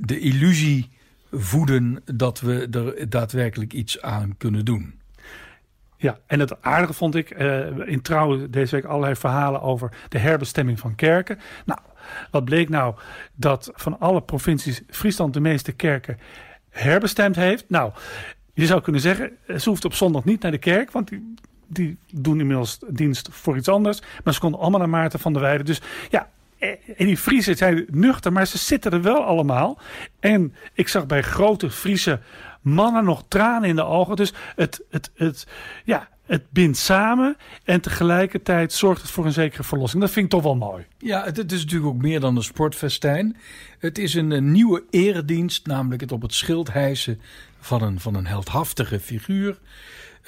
De 0.01 0.19
illusie 0.19 0.91
voeden 1.31 2.03
dat 2.05 2.41
we 2.41 2.69
er 2.71 3.11
daadwerkelijk 3.11 3.73
iets 3.73 4.01
aan 4.01 4.35
kunnen 4.37 4.65
doen. 4.65 5.01
Ja, 6.05 6.19
en 6.27 6.41
het 6.41 6.63
aardige 6.63 6.93
vond 6.93 7.15
ik 7.15 7.41
uh, 7.41 7.89
in 7.89 8.03
Trouw 8.03 8.51
deze 8.51 8.75
week 8.75 8.85
allerlei 8.85 9.17
verhalen 9.17 9.63
over 9.63 9.91
de 10.09 10.19
herbestemming 10.19 10.81
van 10.81 10.95
kerken. 10.95 11.39
Nou, 11.67 11.81
wat 12.31 12.45
bleek 12.45 12.69
nou? 12.69 12.95
Dat 13.35 13.71
van 13.75 14.01
alle 14.01 14.23
provincies 14.23 14.83
Friesland 14.91 15.35
de 15.35 15.41
meeste 15.41 15.73
kerken 15.73 16.19
herbestemd 16.71 17.37
heeft. 17.37 17.65
Nou, 17.69 17.93
je 18.55 18.67
zou 18.67 18.81
kunnen 18.81 19.01
zeggen, 19.01 19.33
ze 19.57 19.69
hoeft 19.69 19.85
op 19.85 19.95
zondag 19.95 20.25
niet 20.25 20.43
naar 20.43 20.51
de 20.51 20.59
kerk, 20.59 20.91
want 20.91 21.11
die, 21.67 21.99
doen 22.13 22.41
inmiddels 22.41 22.79
dienst 22.89 23.29
voor 23.31 23.57
iets 23.57 23.69
anders. 23.69 24.01
Maar 24.25 24.35
ze 24.35 24.41
konden 24.41 24.61
allemaal 24.61 24.81
naar 24.81 24.89
Maarten 24.89 25.21
van 25.21 25.33
der 25.33 25.43
Weijden. 25.43 25.67
Dus 25.67 25.81
ja, 26.11 26.29
en 26.97 27.07
die 27.07 27.17
Friesen 27.17 27.57
zijn 27.57 27.87
nuchter, 27.91 28.33
maar 28.33 28.47
ze 28.47 28.59
zitten 28.59 28.93
er 28.93 29.03
wel 29.03 29.25
allemaal. 29.25 29.79
En 30.21 30.55
ik 30.73 30.89
zag 30.89 31.07
bij 31.07 31.23
grote 31.23 31.71
Friese 31.71 32.21
mannen 32.65 33.05
nog 33.05 33.25
tranen 33.29 33.69
in 33.69 33.77
de 33.77 33.85
ogen. 33.85 34.17
Dus 34.17 34.33
het, 34.57 34.85
het, 34.91 35.11
het, 35.15 35.47
ja, 35.85 36.09
het 36.27 36.51
bindt 36.51 36.79
samen 36.79 37.37
en 37.65 37.81
tegelijkertijd 37.81 38.73
zorgt 38.73 39.03
het 39.03 39.11
voor 39.11 39.27
een 39.27 39.33
zekere 39.33 39.63
verlossing. 39.63 40.03
Dat 40.03 40.11
vind 40.11 40.25
ik 40.25 40.31
toch 40.31 40.43
wel 40.43 40.57
mooi. 40.57 40.87
Ja, 40.99 41.25
het, 41.25 41.53
is 41.53 41.63
natuurlijk 41.63 41.93
ook 41.93 42.03
meer 42.03 42.21
dan 42.21 42.37
een 42.37 42.43
sportfestijn. 42.43 43.37
Het 43.79 43.99
is 43.99 44.15
een, 44.15 44.53
nieuwe 44.53 44.85
eredienst, 44.91 45.67
namelijk 45.67 46.01
het 46.01 46.13
op 46.13 46.23
het 46.23 46.35
schild 46.35 46.73
hijsen 46.73 47.21
van 47.61 47.83
een, 47.83 48.01
van 48.01 48.15
een 48.15 48.27
heldhaftige 48.27 49.01
figuur. 49.01 49.59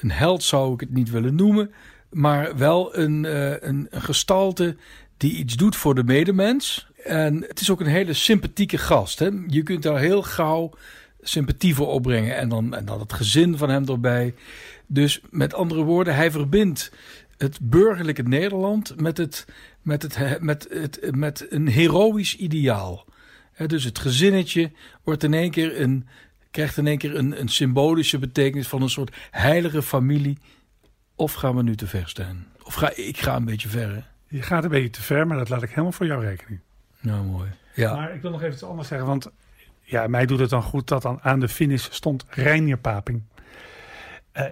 Een 0.00 0.10
held 0.10 0.42
zou 0.42 0.74
ik 0.74 0.80
het 0.80 0.92
niet 0.92 1.10
willen 1.10 1.34
noemen, 1.34 1.70
maar 2.10 2.56
wel 2.56 2.96
een, 2.96 3.24
uh, 3.24 3.50
een, 3.50 3.86
een 3.90 4.02
gestalte 4.02 4.76
die 5.16 5.32
iets 5.32 5.56
doet 5.56 5.76
voor 5.76 5.94
de 5.94 6.04
medemens. 6.04 6.86
En 7.04 7.44
het 7.48 7.60
is 7.60 7.70
ook 7.70 7.80
een 7.80 7.86
hele 7.86 8.12
sympathieke 8.12 8.78
gast. 8.78 9.18
Hè? 9.18 9.28
Je 9.46 9.62
kunt 9.62 9.82
daar 9.82 9.98
heel 9.98 10.22
gauw 10.22 10.72
sympathie 11.28 11.74
voor 11.74 11.88
opbrengen. 11.88 12.36
En 12.36 12.48
dan, 12.48 12.74
en 12.74 12.84
dan 12.84 13.00
het 13.00 13.12
gezin 13.12 13.56
van 13.56 13.68
hem 13.68 13.88
erbij. 13.88 14.34
Dus 14.86 15.20
met 15.30 15.54
andere 15.54 15.82
woorden, 15.82 16.14
hij 16.14 16.30
verbindt 16.30 16.92
het 17.36 17.58
burgerlijke 17.62 18.22
Nederland 18.22 19.00
met, 19.00 19.16
het, 19.16 19.46
met, 19.82 20.02
het, 20.02 20.40
met, 20.40 20.66
het, 20.70 21.16
met 21.16 21.46
een 21.50 21.68
heroïsch 21.68 22.34
ideaal. 22.34 23.04
dus 23.66 23.84
het 23.84 23.98
gezinnetje 23.98 24.72
wordt 25.04 25.22
in 25.22 25.34
één 25.34 25.50
keer 25.50 25.80
een, 25.80 26.06
krijgt 26.50 26.76
in 26.76 26.86
één 26.86 26.98
keer 26.98 27.16
een, 27.16 27.40
een 27.40 27.48
symbolische 27.48 28.18
betekenis 28.18 28.68
van 28.68 28.82
een 28.82 28.90
soort 28.90 29.16
heilige 29.30 29.82
familie. 29.82 30.38
Of 31.14 31.32
gaan 31.32 31.56
we 31.56 31.62
nu 31.62 31.76
te 31.76 31.86
ver 31.86 32.08
staan? 32.08 32.46
Of 32.62 32.74
ga 32.74 32.92
ik 32.94 33.18
ga 33.18 33.36
een 33.36 33.44
beetje 33.44 33.68
ver? 33.68 34.06
Je 34.28 34.42
gaat 34.42 34.64
een 34.64 34.70
beetje 34.70 34.90
te 34.90 35.02
ver, 35.02 35.26
maar 35.26 35.38
dat 35.38 35.48
laat 35.48 35.62
ik 35.62 35.68
helemaal 35.68 35.92
voor 35.92 36.06
jouw 36.06 36.20
rekening. 36.20 36.60
Nou, 37.00 37.24
mooi. 37.24 37.48
Ja. 37.74 37.94
Maar 37.94 38.14
ik 38.14 38.22
wil 38.22 38.30
nog 38.30 38.40
even 38.40 38.52
iets 38.52 38.62
anders 38.62 38.88
zeggen, 38.88 39.06
want 39.06 39.30
ja, 39.86 40.06
mij 40.06 40.26
doet 40.26 40.38
het 40.38 40.50
dan 40.50 40.62
goed 40.62 40.88
dat 40.88 41.02
dan 41.02 41.18
aan 41.22 41.40
de 41.40 41.48
finish 41.48 41.88
stond 41.90 42.24
Reinier 42.28 42.78
Paping. 42.78 43.22
Uh, 44.32 44.44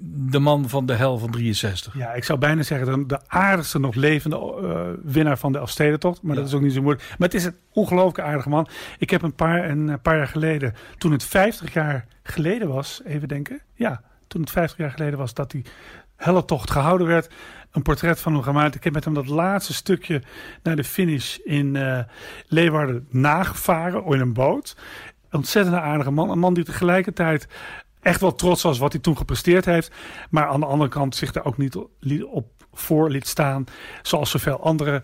de 0.00 0.38
man 0.38 0.68
van 0.68 0.86
de 0.86 0.92
hel 0.92 1.18
van 1.18 1.30
63. 1.30 1.94
Ja, 1.96 2.12
ik 2.12 2.24
zou 2.24 2.38
bijna 2.38 2.62
zeggen 2.62 3.08
de 3.08 3.20
aardigste 3.26 3.80
nog 3.80 3.94
levende 3.94 4.36
uh, 4.36 5.12
winnaar 5.12 5.38
van 5.38 5.52
de 5.52 5.58
Elfstedentocht. 5.58 6.22
Maar 6.22 6.36
dat 6.36 6.46
is 6.46 6.54
ook 6.54 6.60
niet 6.60 6.72
zo 6.72 6.82
moeilijk. 6.82 7.08
Maar 7.18 7.28
het 7.28 7.36
is 7.36 7.44
een 7.44 7.56
ongelooflijk 7.72 8.28
aardige 8.28 8.48
man. 8.48 8.68
Ik 8.98 9.10
heb 9.10 9.22
een 9.22 9.34
paar, 9.34 9.70
een 9.70 10.00
paar 10.00 10.16
jaar 10.16 10.28
geleden, 10.28 10.74
toen 10.98 11.12
het 11.12 11.24
50 11.24 11.72
jaar 11.72 12.06
geleden 12.22 12.68
was, 12.68 13.00
even 13.04 13.28
denken. 13.28 13.60
Ja, 13.74 14.02
toen 14.26 14.40
het 14.40 14.50
50 14.50 14.78
jaar 14.78 14.90
geleden 14.90 15.18
was 15.18 15.34
dat 15.34 15.50
die 15.50 15.64
tocht 16.44 16.70
gehouden 16.70 17.06
werd. 17.06 17.30
Een 17.70 17.82
portret 17.82 18.20
van 18.20 18.32
hem 18.32 18.42
gemaakt. 18.42 18.74
Ik 18.74 18.84
heb 18.84 18.92
met 18.92 19.04
hem 19.04 19.14
dat 19.14 19.26
laatste 19.26 19.74
stukje 19.74 20.22
naar 20.62 20.76
de 20.76 20.84
finish 20.84 21.36
in 21.36 21.74
uh, 21.74 21.98
Leeuwarden 22.46 23.06
nagevaren. 23.10 24.04
In 24.04 24.20
een 24.20 24.32
boot. 24.32 24.76
Ontzettend 25.30 25.76
aardige 25.76 26.10
man. 26.10 26.30
Een 26.30 26.38
man 26.38 26.54
die 26.54 26.64
tegelijkertijd 26.64 27.48
echt 28.00 28.20
wel 28.20 28.34
trots 28.34 28.62
was 28.62 28.78
wat 28.78 28.92
hij 28.92 29.00
toen 29.00 29.16
gepresteerd 29.16 29.64
heeft. 29.64 29.94
Maar 30.30 30.46
aan 30.46 30.60
de 30.60 30.66
andere 30.66 30.90
kant 30.90 31.16
zich 31.16 31.32
daar 31.32 31.44
ook 31.44 31.58
niet 31.58 31.76
op 32.30 32.46
voor 32.72 33.10
liet 33.10 33.28
staan. 33.28 33.64
Zoals 34.02 34.30
zoveel 34.30 34.60
andere 34.60 35.02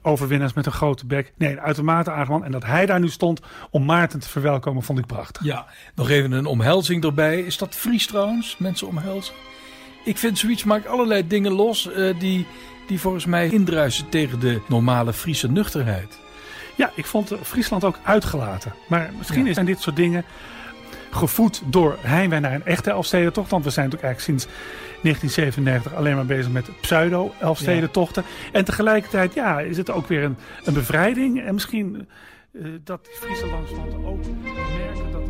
sportoverwinnaars 0.00 0.52
met 0.52 0.66
een 0.66 0.72
grote 0.72 1.06
bek. 1.06 1.32
Nee, 1.36 1.52
een 1.52 1.60
uitermate 1.60 2.10
aardig 2.10 2.28
man. 2.28 2.44
En 2.44 2.52
dat 2.52 2.64
hij 2.64 2.86
daar 2.86 3.00
nu 3.00 3.08
stond 3.08 3.40
om 3.70 3.84
Maarten 3.84 4.20
te 4.20 4.28
verwelkomen, 4.28 4.82
vond 4.82 4.98
ik 4.98 5.06
prachtig. 5.06 5.44
Ja, 5.44 5.66
nog 5.94 6.10
even 6.10 6.32
een 6.32 6.46
omhelzing 6.46 7.04
erbij. 7.04 7.40
Is 7.40 7.58
dat 7.58 7.74
Fries 7.74 8.06
trouwens? 8.06 8.56
Mensen 8.58 8.86
omhelzen? 8.86 9.34
Ik 10.04 10.18
vind 10.18 10.38
zoiets 10.38 10.64
maakt 10.64 10.86
allerlei 10.86 11.26
dingen 11.26 11.52
los 11.52 11.88
uh, 11.88 12.18
die, 12.18 12.46
die 12.86 13.00
volgens 13.00 13.26
mij 13.26 13.48
indruisen 13.48 14.08
tegen 14.08 14.40
de 14.40 14.60
normale 14.68 15.12
Friese 15.12 15.50
nuchterheid. 15.50 16.18
Ja, 16.76 16.90
ik 16.94 17.06
vond 17.06 17.32
Friesland 17.42 17.84
ook 17.84 17.98
uitgelaten. 18.02 18.74
Maar 18.88 19.10
misschien 19.18 19.46
ja. 19.46 19.52
zijn 19.52 19.66
dit 19.66 19.80
soort 19.80 19.96
dingen 19.96 20.24
gevoed 21.10 21.62
door 21.66 21.96
heimwee 22.00 22.40
naar 22.40 22.54
een 22.54 22.64
echte 22.64 22.90
Elfstedentocht. 22.90 23.50
Want 23.50 23.64
we 23.64 23.70
zijn 23.70 23.84
natuurlijk 23.84 24.12
eigenlijk 24.12 24.40
sinds 24.40 24.56
1997 25.02 25.94
alleen 25.94 26.14
maar 26.14 26.26
bezig 26.26 26.52
met 26.52 26.80
pseudo-Elfstedentochten. 26.80 28.24
Ja. 28.26 28.52
En 28.52 28.64
tegelijkertijd 28.64 29.34
ja, 29.34 29.60
is 29.60 29.76
het 29.76 29.90
ook 29.90 30.06
weer 30.06 30.24
een, 30.24 30.36
een 30.64 30.74
bevrijding. 30.74 31.42
En 31.42 31.54
misschien 31.54 32.08
uh, 32.52 32.68
dat 32.84 33.04
die 33.04 33.14
Friese 33.14 33.46
landstanden 33.46 34.04
ook 34.04 34.24
merken 34.76 35.12
dat 35.12 35.29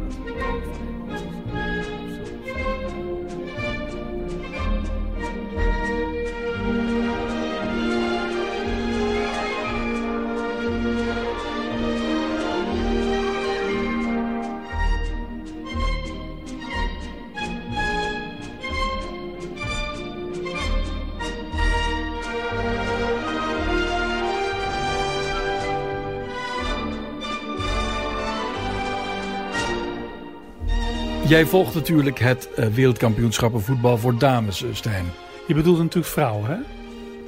Jij 31.31 31.47
volgt 31.47 31.75
natuurlijk 31.75 32.19
het 32.19 32.49
uh, 32.59 32.67
wereldkampioenschappen 32.67 33.61
voetbal 33.61 33.99
voor 33.99 34.19
dames, 34.19 34.63
uh, 34.63 34.75
Stijn. 34.75 35.05
Je 35.47 35.55
bedoelt 35.55 35.79
natuurlijk 35.79 36.07
vrouwen, 36.07 36.51
hè? 36.51 36.57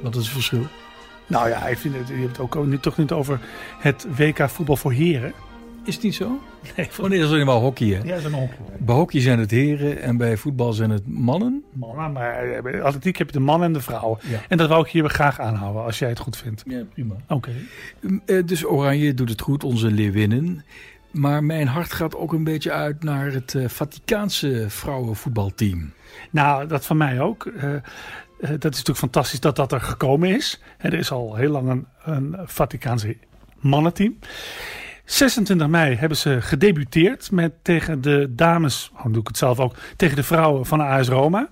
Wat 0.01 0.15
is 0.15 0.21
het 0.21 0.33
verschil? 0.33 0.67
Nou 1.27 1.49
ja, 1.49 1.67
ik 1.67 1.77
vind 1.77 1.95
het, 1.95 2.07
je 2.07 2.13
hebt 2.13 2.37
het 2.37 2.39
ook 2.39 2.65
niet, 2.65 2.81
toch 2.81 2.97
niet 2.97 3.11
over 3.11 3.39
het 3.79 4.07
WK 4.17 4.49
voetbal 4.49 4.75
voor 4.75 4.91
heren. 4.91 5.33
Is 5.83 5.93
het 5.93 6.03
niet 6.03 6.15
zo? 6.15 6.39
Nee, 6.77 6.87
voor 6.89 7.09
nee, 7.09 7.19
dat 7.19 7.27
is 7.27 7.33
alleen 7.33 7.45
maar 7.45 7.55
hockey, 7.55 7.87
hè? 7.87 7.97
Ja, 7.97 8.03
dat 8.03 8.17
is 8.17 8.23
een 8.23 8.33
hockey. 8.33 8.57
Bij 8.79 8.95
hockey 8.95 9.21
zijn 9.21 9.39
het 9.39 9.51
heren 9.51 10.01
en 10.01 10.17
bij 10.17 10.37
voetbal 10.37 10.73
zijn 10.73 10.89
het 10.89 11.07
mannen. 11.07 11.63
Mannen, 11.73 12.11
maar 12.11 12.51
eh, 12.51 12.61
bij 12.61 12.81
atletiek 12.81 13.17
heb 13.17 13.27
je 13.27 13.33
de 13.33 13.39
mannen 13.39 13.67
en 13.67 13.73
de 13.73 13.81
vrouwen. 13.81 14.19
Ja. 14.21 14.41
En 14.47 14.57
dat 14.57 14.69
wou 14.69 14.85
ik 14.85 14.91
hier 14.91 15.09
graag 15.09 15.39
aanhouden, 15.39 15.83
als 15.83 15.99
jij 15.99 16.09
het 16.09 16.19
goed 16.19 16.37
vindt. 16.37 16.63
Ja, 16.67 16.83
prima. 16.93 17.15
Oké. 17.27 17.51
Okay. 18.25 18.43
Dus 18.43 18.65
Oranje 18.65 19.13
doet 19.13 19.29
het 19.29 19.41
goed, 19.41 19.63
onze 19.63 19.91
leeuwinnen. 19.91 20.63
Maar 21.13 21.43
mijn 21.43 21.67
hart 21.67 21.93
gaat 21.93 22.15
ook 22.15 22.33
een 22.33 22.43
beetje 22.43 22.71
uit 22.71 23.03
naar 23.03 23.31
het 23.31 23.53
uh, 23.53 23.67
Vaticaanse 23.67 24.65
vrouwenvoetbalteam. 24.67 25.93
Nou, 26.29 26.67
dat 26.67 26.85
van 26.85 26.97
mij 26.97 27.21
ook. 27.21 27.45
Uh, 27.45 27.63
uh, 27.63 27.79
dat 28.39 28.51
is 28.51 28.59
natuurlijk 28.61 28.97
fantastisch 28.97 29.39
dat 29.39 29.55
dat 29.55 29.71
er 29.71 29.81
gekomen 29.81 30.29
is. 30.29 30.61
er 30.77 30.93
is 30.93 31.11
al 31.11 31.35
heel 31.35 31.51
lang 31.51 31.69
een, 31.69 31.87
een 32.03 32.35
Vaticaanse 32.45 33.17
mannenteam. 33.59 34.19
26 35.05 35.67
mei 35.67 35.95
hebben 35.95 36.17
ze 36.17 36.41
gedebuteerd 36.41 37.31
met 37.31 37.53
tegen 37.61 38.01
de 38.01 38.27
dames, 38.35 38.91
oh, 38.95 39.03
doe 39.03 39.21
ik 39.21 39.27
het 39.27 39.37
zelf 39.37 39.59
ook, 39.59 39.75
tegen 39.95 40.15
de 40.15 40.23
vrouwen 40.23 40.65
van 40.65 40.81
AS 40.81 41.07
Roma. 41.07 41.49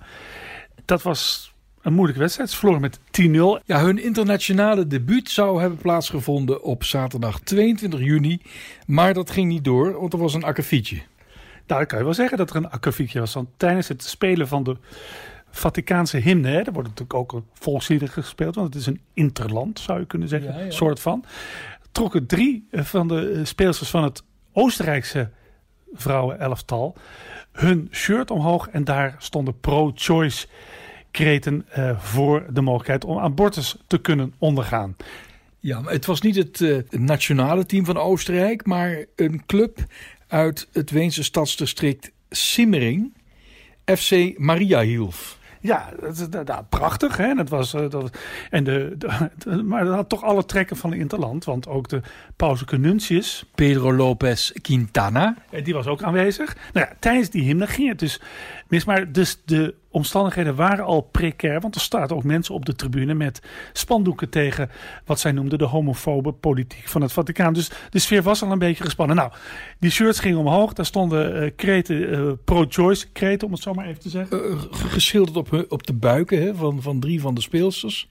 Dat 0.84 1.02
was 1.02 1.51
een 1.82 1.92
moeilijke 1.92 2.20
wedstrijd. 2.20 2.50
Ze 2.50 2.56
verloren 2.56 2.80
met 2.80 2.98
10-0. 2.98 3.64
Ja, 3.64 3.84
hun 3.84 4.02
internationale 4.02 4.86
debuut 4.86 5.30
zou 5.30 5.60
hebben 5.60 5.78
plaatsgevonden 5.78 6.62
op 6.62 6.84
zaterdag 6.84 7.40
22 7.40 8.00
juni. 8.00 8.40
Maar 8.86 9.14
dat 9.14 9.30
ging 9.30 9.48
niet 9.48 9.64
door, 9.64 10.00
want 10.00 10.12
er 10.12 10.18
was 10.18 10.34
een 10.34 10.44
akkefietje. 10.44 10.96
Nou, 11.66 11.80
dan 11.80 11.86
kan 11.86 11.98
je 11.98 12.04
wel 12.04 12.14
zeggen 12.14 12.38
dat 12.38 12.50
er 12.50 12.56
een 12.56 12.70
akkefietje 12.70 13.20
was. 13.20 13.34
Want 13.34 13.48
tijdens 13.56 13.88
het 13.88 14.02
spelen 14.02 14.48
van 14.48 14.62
de 14.62 14.76
Vaticaanse 15.50 16.16
hymne, 16.16 16.48
hè, 16.48 16.58
er 16.58 16.72
wordt 16.72 16.88
natuurlijk 16.88 17.14
ook 17.14 17.32
een 17.32 17.44
volkslieder 17.52 18.08
gespeeld, 18.08 18.54
want 18.54 18.74
het 18.74 18.82
is 18.82 18.86
een 18.86 19.00
interland, 19.14 19.78
zou 19.78 20.00
je 20.00 20.06
kunnen 20.06 20.28
zeggen, 20.28 20.52
ja, 20.52 20.64
ja. 20.64 20.70
soort 20.70 21.00
van. 21.00 21.24
Trokken 21.92 22.26
drie 22.26 22.68
van 22.72 23.08
de 23.08 23.40
speelsters 23.44 23.90
van 23.90 24.04
het 24.04 24.22
Oostenrijkse 24.52 25.30
vrouwenelftal 25.92 26.96
hun 27.52 27.88
shirt 27.90 28.30
omhoog 28.30 28.68
en 28.68 28.84
daar 28.84 29.14
stonden 29.18 29.60
pro-choice 29.60 30.46
kreten 31.12 31.66
uh, 31.78 31.98
voor 31.98 32.46
de 32.50 32.60
mogelijkheid 32.60 33.04
om 33.04 33.18
abortus 33.18 33.76
te 33.86 33.98
kunnen 33.98 34.34
ondergaan. 34.38 34.96
Ja, 35.60 35.80
maar 35.80 35.92
het 35.92 36.06
was 36.06 36.20
niet 36.20 36.36
het 36.36 36.60
uh, 36.60 36.78
nationale 36.90 37.66
team 37.66 37.84
van 37.84 37.96
Oostenrijk, 37.96 38.66
maar 38.66 39.04
een 39.16 39.46
club 39.46 39.78
uit 40.28 40.68
het 40.72 40.90
Weense 40.90 41.22
stadsdistrict 41.22 42.10
Simmering, 42.30 43.14
FC 43.84 44.38
Maria 44.38 44.80
Hilf. 44.80 45.40
Ja, 45.62 45.88
dat, 46.00 46.32
dat, 46.32 46.46
dat, 46.46 46.68
prachtig. 46.68 47.16
Hè? 47.16 47.34
Dat 47.34 47.48
was, 47.48 47.74
uh, 47.74 47.90
dat, 47.90 48.18
en 48.50 48.64
de, 48.64 48.94
de, 48.98 49.62
maar 49.62 49.84
dat 49.84 49.94
had 49.94 50.08
toch 50.08 50.22
alle 50.22 50.44
trekken 50.44 50.76
van 50.76 50.90
de 50.90 50.96
Interland. 50.96 51.44
Want 51.44 51.68
ook 51.68 51.88
de 51.88 52.00
pauselijke 52.36 52.78
nuntius... 52.78 53.44
Pedro 53.54 53.92
Lopez 53.92 54.52
Quintana. 54.52 55.36
Die 55.62 55.74
was 55.74 55.86
ook 55.86 56.02
aanwezig. 56.02 56.56
Nou 56.72 56.86
ja, 56.86 56.96
tijdens 56.98 57.30
die 57.30 57.42
hymne 57.42 57.66
ging 57.66 57.88
het 57.88 57.98
dus 57.98 58.20
mis. 58.72 58.84
Maar 58.84 59.12
dus 59.12 59.40
de 59.44 59.74
omstandigheden 59.90 60.54
waren 60.54 60.84
al 60.84 61.00
precair. 61.00 61.60
Want 61.60 61.74
er 61.74 61.80
staat 61.80 62.12
ook 62.12 62.24
mensen 62.24 62.54
op 62.54 62.66
de 62.66 62.74
tribune 62.74 63.14
met 63.14 63.42
spandoeken 63.72 64.28
tegen 64.28 64.70
wat 65.04 65.20
zij 65.20 65.32
noemden 65.32 65.58
de 65.58 65.64
homofobe 65.64 66.32
politiek 66.32 66.88
van 66.88 67.02
het 67.02 67.12
Vaticaan. 67.12 67.52
Dus 67.52 67.70
de 67.90 67.98
sfeer 67.98 68.22
was 68.22 68.42
al 68.42 68.52
een 68.52 68.58
beetje 68.58 68.84
gespannen. 68.84 69.16
Nou, 69.16 69.32
die 69.78 69.90
shirts 69.90 70.20
gingen 70.20 70.38
omhoog. 70.38 70.72
Daar 70.72 70.86
stonden 70.86 71.42
uh, 71.42 71.50
kreten, 71.56 71.96
uh, 71.96 72.32
pro-choice 72.44 73.08
kreten, 73.12 73.46
om 73.46 73.52
het 73.52 73.62
zo 73.62 73.74
maar 73.74 73.86
even 73.86 74.00
te 74.00 74.08
zeggen. 74.08 74.50
Uh, 74.50 74.62
geschilderd 74.70 75.36
op, 75.36 75.66
op 75.68 75.86
de 75.86 75.92
buiken 75.92 76.42
hè, 76.42 76.54
van, 76.54 76.82
van 76.82 77.00
drie 77.00 77.20
van 77.20 77.34
de 77.34 77.40
speelsters. 77.40 78.08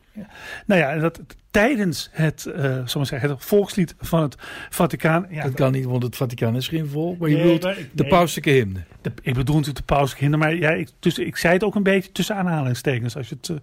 Nou 0.66 0.82
ja, 0.82 0.96
dat, 0.96 1.20
tijdens 1.52 2.10
het, 2.12 2.46
uh, 2.58 2.86
zeggen, 2.86 3.30
het 3.30 3.46
volkslied 3.46 3.96
van 4.00 4.22
het 4.22 4.36
Vaticaan. 4.70 5.28
Ja, 5.30 5.44
dat 5.44 5.54
kan 5.54 5.72
niet, 5.72 5.86
want 5.86 6.04
het 6.04 6.16
Vaticaan 6.16 6.56
is 6.56 6.68
geen 6.68 6.88
volk. 6.88 7.20
Maar 7.20 7.30
je 7.30 7.36
nee, 7.36 7.44
bedoelt 7.44 7.76
nee, 7.76 7.90
de 7.92 8.08
pauselijke 8.08 8.50
hymne. 8.50 8.84
De, 9.02 9.12
ik 9.22 9.34
bedoel 9.34 9.56
natuurlijk 9.56 9.88
de 9.88 9.94
pauselijke 9.94 10.24
hymne. 10.24 10.38
Maar 10.38 10.56
ja, 10.56 10.70
ik, 10.70 10.90
dus, 11.00 11.20
ik 11.20 11.38
zei 11.38 11.54
het 11.54 11.64
ook 11.64 11.76
een 11.76 11.84
beetje 11.84 12.12
tussen 12.12 12.36
aanhalingstekens. 12.36 13.18
Als 13.18 13.30
je 13.30 13.36
het... 13.36 13.48
Uh, 13.50 13.58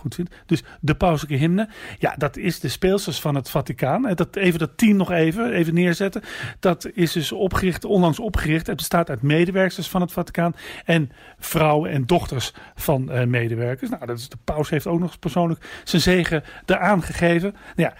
goed 0.00 0.14
vindt. 0.14 0.34
Dus 0.46 0.62
de 0.80 0.94
pauselijke 0.94 1.36
hymne. 1.36 1.68
Ja, 1.98 2.14
dat 2.16 2.36
is 2.36 2.60
de 2.60 2.68
speelsters 2.68 3.20
van 3.20 3.34
het 3.34 3.50
Vaticaan. 3.50 4.14
Dat, 4.14 4.36
even 4.36 4.58
dat 4.58 4.76
team 4.76 4.96
nog 4.96 5.10
even, 5.10 5.52
even 5.52 5.74
neerzetten. 5.74 6.22
Dat 6.60 6.90
is 6.94 7.12
dus 7.12 7.32
opgericht, 7.32 7.84
onlangs 7.84 8.18
opgericht. 8.18 8.66
Het 8.66 8.76
bestaat 8.76 9.10
uit 9.10 9.22
medewerkers 9.22 9.88
van 9.88 10.00
het 10.00 10.12
Vaticaan. 10.12 10.54
En 10.84 11.10
vrouwen 11.38 11.90
en 11.90 12.06
dochters 12.06 12.52
van 12.74 13.08
uh, 13.10 13.24
medewerkers. 13.24 13.90
Nou, 13.90 14.06
dat 14.06 14.18
is, 14.18 14.28
de 14.28 14.38
paus 14.44 14.70
heeft 14.70 14.86
ook 14.86 15.00
nog 15.00 15.18
persoonlijk 15.18 15.82
zijn 15.84 16.02
zegen 16.02 16.44
eraan 16.66 17.02
gegeven. 17.02 17.54
Nou 17.76 17.88
ja, 17.90 17.94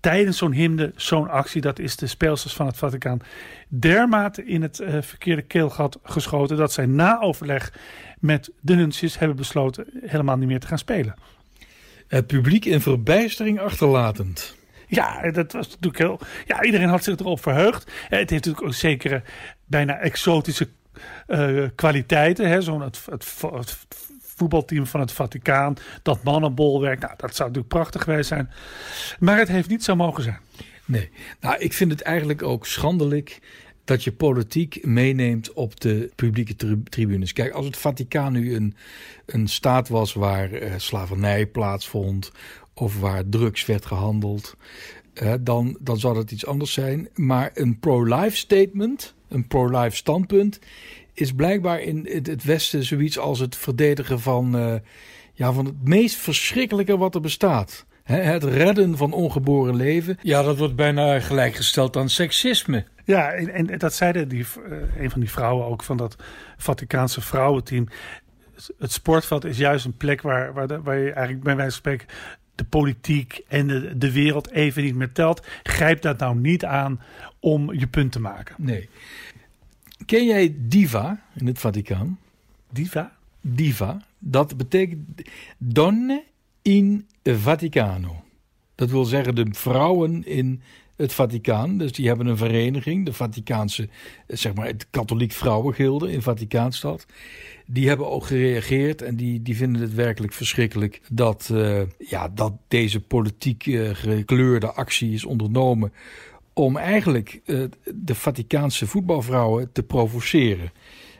tijdens 0.00 0.38
zo'n 0.38 0.52
hymne, 0.52 0.92
zo'n 0.96 1.28
actie, 1.28 1.60
dat 1.60 1.78
is 1.78 1.96
de 1.96 2.06
speelsters 2.06 2.54
van 2.54 2.66
het 2.66 2.76
Vaticaan 2.76 3.20
dermate 3.68 4.44
in 4.44 4.62
het 4.62 4.80
uh, 4.80 5.02
verkeerde 5.02 5.42
keelgat 5.42 5.98
geschoten 6.02 6.56
dat 6.56 6.72
zij 6.72 6.86
na 6.86 7.20
overleg 7.20 7.72
met 8.18 8.50
de 8.60 8.74
nuncius 8.74 9.18
hebben 9.18 9.36
besloten 9.36 9.86
helemaal 10.00 10.36
niet 10.36 10.48
meer 10.48 10.60
te 10.60 10.66
gaan 10.66 10.78
spelen. 10.78 11.14
Het 12.08 12.26
publiek 12.26 12.64
in 12.64 12.80
verbijstering 12.80 13.60
achterlatend. 13.60 14.54
Ja, 14.86 15.30
dat 15.30 15.52
was 15.52 15.68
natuurlijk 15.68 15.98
heel. 15.98 16.20
Ja, 16.46 16.62
iedereen 16.62 16.88
had 16.88 17.04
zich 17.04 17.18
erop 17.18 17.42
verheugd. 17.42 17.92
Het 18.08 18.30
heeft 18.30 18.30
natuurlijk 18.30 18.64
ook 18.64 18.74
zekere, 18.74 19.22
bijna 19.64 19.98
exotische 19.98 20.68
uh, 21.28 21.64
kwaliteiten. 21.74 22.62
Zo'n 22.62 22.80
het, 22.80 23.06
het, 23.10 23.26
het, 23.52 23.78
voetbalteam 24.36 24.86
van 24.86 25.00
het 25.00 25.12
Vaticaan, 25.12 25.76
dat 26.02 26.22
mannenbolwerk. 26.22 27.00
Nou, 27.00 27.14
dat 27.16 27.36
zou 27.36 27.48
natuurlijk 27.48 27.74
prachtig 27.74 28.02
geweest 28.02 28.28
zijn. 28.28 28.50
Maar 29.18 29.38
het 29.38 29.48
heeft 29.48 29.68
niet 29.68 29.84
zo 29.84 29.96
mogen 29.96 30.22
zijn. 30.22 30.38
Nee, 30.84 31.10
nou, 31.40 31.56
ik 31.58 31.72
vind 31.72 31.90
het 31.90 32.02
eigenlijk 32.02 32.42
ook 32.42 32.66
schandelijk 32.66 33.40
dat 33.84 34.04
je 34.04 34.12
politiek 34.12 34.86
meeneemt 34.86 35.52
op 35.52 35.80
de 35.80 36.10
publieke 36.14 36.82
tribunes. 36.84 37.32
Kijk, 37.32 37.52
als 37.52 37.66
het 37.66 37.76
Vaticaan 37.76 38.32
nu 38.32 38.54
een, 38.54 38.74
een 39.26 39.48
staat 39.48 39.88
was 39.88 40.12
waar 40.12 40.52
uh, 40.52 40.72
slavernij 40.76 41.46
plaatsvond 41.46 42.32
of 42.74 43.00
waar 43.00 43.28
drugs 43.28 43.66
werd 43.66 43.86
gehandeld, 43.86 44.56
uh, 45.22 45.34
dan, 45.40 45.76
dan 45.80 45.98
zou 45.98 46.14
dat 46.14 46.30
iets 46.30 46.46
anders 46.46 46.72
zijn. 46.72 47.08
Maar 47.14 47.50
een 47.54 47.78
pro-life 47.78 48.36
statement, 48.36 49.14
een 49.28 49.46
pro-life 49.46 49.96
standpunt, 49.96 50.58
is 51.12 51.32
blijkbaar 51.32 51.80
in 51.80 52.08
het, 52.10 52.44
Westen 52.44 52.84
zoiets 52.84 53.18
als 53.18 53.38
het 53.38 53.56
verdedigen 53.56 54.20
van, 54.20 54.56
uh, 54.56 54.74
ja, 55.32 55.52
van 55.52 55.64
het 55.64 55.84
meest 55.84 56.16
verschrikkelijke 56.16 56.96
wat 56.96 57.14
er 57.14 57.20
bestaat. 57.20 57.86
Het 58.04 58.44
redden 58.44 58.96
van 58.96 59.12
ongeboren 59.12 59.76
leven. 59.76 60.18
Ja, 60.22 60.42
dat 60.42 60.58
wordt 60.58 60.76
bijna 60.76 61.20
gelijkgesteld 61.20 61.96
aan 61.96 62.08
seksisme. 62.08 62.84
Ja, 63.04 63.32
en, 63.32 63.68
en 63.68 63.78
dat 63.78 63.94
zeiden 63.94 64.28
die, 64.28 64.46
uh, 64.68 64.96
een 64.96 65.10
van 65.10 65.20
die 65.20 65.30
vrouwen 65.30 65.66
ook 65.66 65.82
van 65.82 65.96
dat 65.96 66.16
Vaticaanse 66.56 67.20
vrouwenteam. 67.20 67.88
Het 68.78 68.92
sportveld 68.92 69.44
is 69.44 69.58
juist 69.58 69.84
een 69.84 69.96
plek 69.96 70.22
waar, 70.22 70.52
waar, 70.52 70.66
de, 70.66 70.82
waar 70.82 70.98
je 70.98 71.12
eigenlijk 71.12 71.44
bij 71.44 71.56
wijze 71.56 71.70
van 71.70 71.80
spreken 71.80 72.06
de 72.54 72.64
politiek 72.64 73.40
en 73.48 73.66
de, 73.66 73.98
de 73.98 74.12
wereld 74.12 74.50
even 74.50 74.82
niet 74.82 74.94
meer 74.94 75.12
telt. 75.12 75.46
Grijp 75.62 76.02
dat 76.02 76.18
nou 76.18 76.36
niet 76.36 76.64
aan 76.64 77.00
om 77.40 77.72
je 77.72 77.86
punt 77.86 78.12
te 78.12 78.20
maken. 78.20 78.54
Nee. 78.58 78.88
Ken 80.06 80.26
jij 80.26 80.54
diva 80.58 81.20
in 81.34 81.46
het 81.46 81.58
Vaticaan? 81.58 82.18
Diva? 82.70 83.16
Diva. 83.40 84.02
Dat 84.18 84.56
betekent 84.56 85.22
donne 85.58 86.24
in 86.62 87.06
Vaticano. 87.22 88.24
Dat 88.74 88.90
wil 88.90 89.04
zeggen 89.04 89.34
de 89.34 89.46
vrouwen 89.50 90.26
in 90.26 90.62
het 90.96 91.12
Vaticaan. 91.12 91.78
Dus 91.78 91.92
die 91.92 92.06
hebben 92.06 92.26
een 92.26 92.36
vereniging, 92.36 93.04
de 93.04 93.12
Vaticaanse, 93.12 93.88
zeg 94.26 94.54
maar, 94.54 94.66
het 94.66 94.86
katholiek 94.90 95.32
vrouwengilde 95.32 96.12
in 96.12 96.22
Vaticaanstad. 96.22 97.06
Die 97.66 97.88
hebben 97.88 98.10
ook 98.10 98.26
gereageerd 98.26 99.02
en 99.02 99.16
die, 99.16 99.42
die 99.42 99.56
vinden 99.56 99.82
het 99.82 99.94
werkelijk 99.94 100.32
verschrikkelijk 100.32 101.00
dat, 101.10 101.48
uh, 101.52 101.82
ja, 101.98 102.28
dat 102.28 102.52
deze 102.68 103.00
politiek 103.00 103.66
uh, 103.66 103.90
gekleurde 103.92 104.72
actie 104.72 105.12
is 105.12 105.24
ondernomen. 105.24 105.92
Om 106.52 106.76
eigenlijk 106.76 107.40
de 107.94 108.14
Vaticaanse 108.14 108.86
voetbalvrouwen 108.86 109.72
te 109.72 109.82
provoceren. 109.82 110.72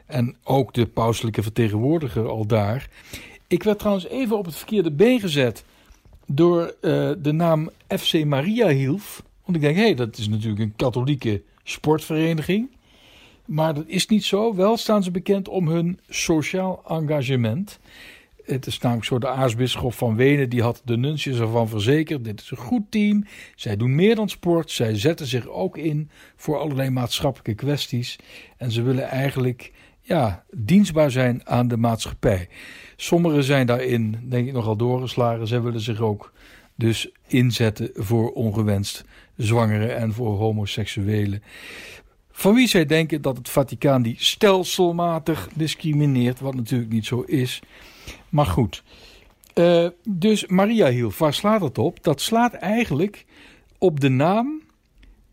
En 0.07 0.37
ook 0.45 0.75
de 0.75 0.87
pauselijke 0.87 1.43
vertegenwoordiger 1.43 2.29
al 2.29 2.47
daar. 2.47 2.89
Ik 3.47 3.63
werd 3.63 3.79
trouwens 3.79 4.07
even 4.07 4.39
op 4.39 4.45
het 4.45 4.57
verkeerde 4.57 4.91
been 4.91 5.21
gezet 5.21 5.65
door 6.27 6.75
de 7.19 7.33
naam 7.33 7.71
FC 7.89 8.25
Maria 8.25 8.69
Hilf. 8.69 9.23
Want 9.45 9.57
ik 9.57 9.63
denk, 9.63 9.77
hé, 9.77 9.83
hey, 9.83 9.95
dat 9.95 10.19
is 10.19 10.29
natuurlijk 10.29 10.61
een 10.61 10.77
katholieke 10.77 11.43
sportvereniging. 11.63 12.71
Maar 13.45 13.75
dat 13.75 13.85
is 13.87 14.07
niet 14.07 14.25
zo. 14.25 14.55
Wel 14.55 14.77
staan 14.77 15.03
ze 15.03 15.11
bekend 15.11 15.49
om 15.49 15.69
hun 15.69 15.99
sociaal 16.09 16.83
engagement. 16.89 17.79
Het 18.45 18.67
is 18.67 18.79
namelijk 18.79 19.07
zo, 19.07 19.19
de 19.19 19.29
aartsbisschop 19.29 19.95
van 19.95 20.17
Wenen, 20.17 20.49
die 20.49 20.63
had 20.63 20.83
de 20.85 20.97
nuncius 20.97 21.39
ervan 21.39 21.69
verzekerd. 21.69 22.25
Dit 22.25 22.41
is 22.41 22.51
een 22.51 22.57
goed 22.57 22.91
team. 22.91 23.25
Zij 23.55 23.77
doen 23.77 23.95
meer 23.95 24.15
dan 24.15 24.29
sport. 24.29 24.71
Zij 24.71 24.99
zetten 24.99 25.27
zich 25.27 25.49
ook 25.49 25.77
in 25.77 26.11
voor 26.37 26.59
allerlei 26.59 26.91
maatschappelijke 26.91 27.55
kwesties. 27.65 28.19
En 28.57 28.71
ze 28.71 28.83
willen 28.83 29.09
eigenlijk 29.09 29.73
ja, 30.01 30.45
dienstbaar 30.51 31.11
zijn 31.11 31.47
aan 31.49 31.69
de 31.69 31.77
maatschappij. 31.77 32.49
Sommigen 32.97 33.45
zijn 33.45 33.67
daarin, 33.67 34.17
denk 34.29 34.47
ik, 34.47 34.53
nogal 34.53 34.77
doorgeslagen. 34.77 35.47
Zij 35.47 35.63
willen 35.63 35.81
zich 35.81 36.01
ook 36.01 36.33
dus 36.75 37.11
inzetten 37.27 37.91
voor 37.95 38.33
ongewenst 38.33 39.05
zwangeren 39.37 39.97
en 39.97 40.13
voor 40.13 40.37
homoseksuelen. 40.37 41.43
Van 42.31 42.55
wie 42.55 42.69
zij 42.69 42.87
denken 42.87 43.23
dat 43.23 43.37
het 43.37 43.49
Vaticaan 43.49 44.03
die 44.03 44.17
stelselmatig 44.19 45.49
discrimineert, 45.55 46.41
wat 46.41 46.55
natuurlijk 46.55 46.93
niet 46.93 47.07
zo 47.07 47.21
is. 47.21 47.61
Maar 48.29 48.47
goed. 48.47 48.83
Uh, 49.55 49.89
dus 50.09 50.47
Maria 50.47 50.91
Hiel, 50.91 51.13
waar 51.19 51.35
slaat 51.35 51.61
het 51.61 51.79
op? 51.79 52.03
Dat 52.03 52.21
slaat 52.21 52.53
eigenlijk 52.53 53.25
op 53.79 54.01
de 54.01 54.09
naam 54.09 54.63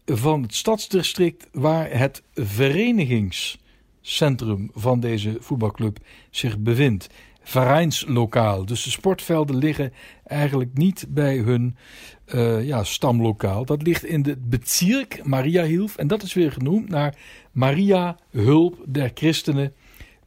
van 0.06 0.42
het 0.42 0.56
stadsdistrict 0.56 1.48
waar 1.52 1.98
het 1.98 2.24
verenigingscentrum 2.34 4.70
van 4.74 5.00
deze 5.00 5.38
voetbalclub 5.40 5.98
zich 6.30 6.60
bevindt 6.60 7.10
vereinslokaal. 7.44 8.66
Dus 8.66 8.84
de 8.84 8.90
sportvelden 8.90 9.56
liggen 9.56 9.94
eigenlijk 10.24 10.74
niet 10.74 11.06
bij 11.10 11.38
hun 11.38 11.78
uh, 12.34 12.66
ja, 12.66 12.84
stamlokaal. 12.84 13.66
Dat 13.66 13.82
ligt 13.82 14.06
in 14.06 14.22
de 14.22 14.38
Bezirk 14.38 15.26
Maria 15.26 15.64
Hilf. 15.64 15.96
En 15.96 16.08
dat 16.08 16.24
is 16.24 16.34
weer 16.34 16.52
genoemd 16.52 16.90
naar 16.90 17.16
Maria 17.52 18.18
Hulp 18.30 18.78
der 18.88 19.12
Christenen. 19.14 19.74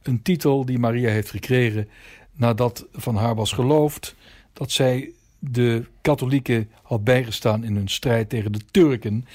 Een 0.03 0.21
titel 0.21 0.65
die 0.65 0.79
Maria 0.79 1.09
heeft 1.09 1.29
gekregen 1.29 1.89
nadat 2.33 2.85
van 2.91 3.15
haar 3.15 3.35
was 3.35 3.51
geloofd 3.51 4.15
dat 4.53 4.71
zij 4.71 5.11
de 5.39 5.85
katholieken 6.01 6.69
had 6.81 7.03
bijgestaan 7.03 7.63
in 7.63 7.75
hun 7.75 7.87
strijd 7.87 8.29
tegen 8.29 8.51
de 8.51 8.59
Turken. 8.71 9.25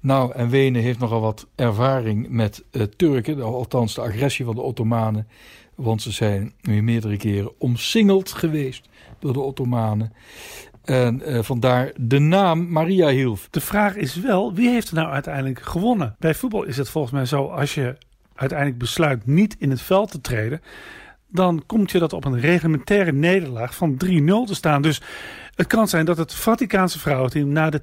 Nou, 0.00 0.32
en 0.32 0.48
Wenen 0.48 0.82
heeft 0.82 0.98
nogal 0.98 1.20
wat 1.20 1.46
ervaring 1.54 2.28
met 2.28 2.64
uh, 2.72 2.82
Turken, 2.82 3.42
althans 3.42 3.94
de 3.94 4.00
agressie 4.00 4.44
van 4.44 4.54
de 4.54 4.60
Ottomanen 4.60 5.26
want 5.76 6.02
ze 6.02 6.12
zijn 6.12 6.52
nu 6.60 6.82
meerdere 6.82 7.16
keren 7.16 7.52
omsingeld 7.58 8.32
geweest 8.32 8.88
door 9.18 9.32
de 9.32 9.40
Ottomanen. 9.40 10.12
En 10.84 11.22
uh, 11.26 11.42
vandaar 11.42 11.92
de 11.96 12.18
naam 12.18 12.70
Maria 12.70 13.08
Hilf. 13.08 13.48
De 13.50 13.60
vraag 13.60 13.94
is 13.94 14.14
wel, 14.14 14.54
wie 14.54 14.68
heeft 14.68 14.88
er 14.88 14.94
nou 14.94 15.12
uiteindelijk 15.12 15.60
gewonnen? 15.60 16.16
Bij 16.18 16.34
voetbal 16.34 16.62
is 16.62 16.76
het 16.76 16.88
volgens 16.88 17.12
mij 17.12 17.24
zo, 17.24 17.46
als 17.46 17.74
je 17.74 17.96
uiteindelijk 18.34 18.78
besluit 18.78 19.26
niet 19.26 19.56
in 19.58 19.70
het 19.70 19.80
veld 19.80 20.10
te 20.10 20.20
treden, 20.20 20.60
dan 21.28 21.62
komt 21.66 21.90
je 21.90 21.98
dat 21.98 22.12
op 22.12 22.24
een 22.24 22.40
reglementaire 22.40 23.12
nederlaag 23.12 23.74
van 23.74 23.92
3-0 23.92 23.96
te 24.46 24.54
staan. 24.54 24.82
Dus 24.82 25.00
het 25.54 25.66
kan 25.66 25.88
zijn 25.88 26.04
dat 26.04 26.16
het 26.16 26.34
Vaticaanse 26.34 26.98
vrouwenteam 26.98 27.48
na 27.48 27.70
de 27.70 27.80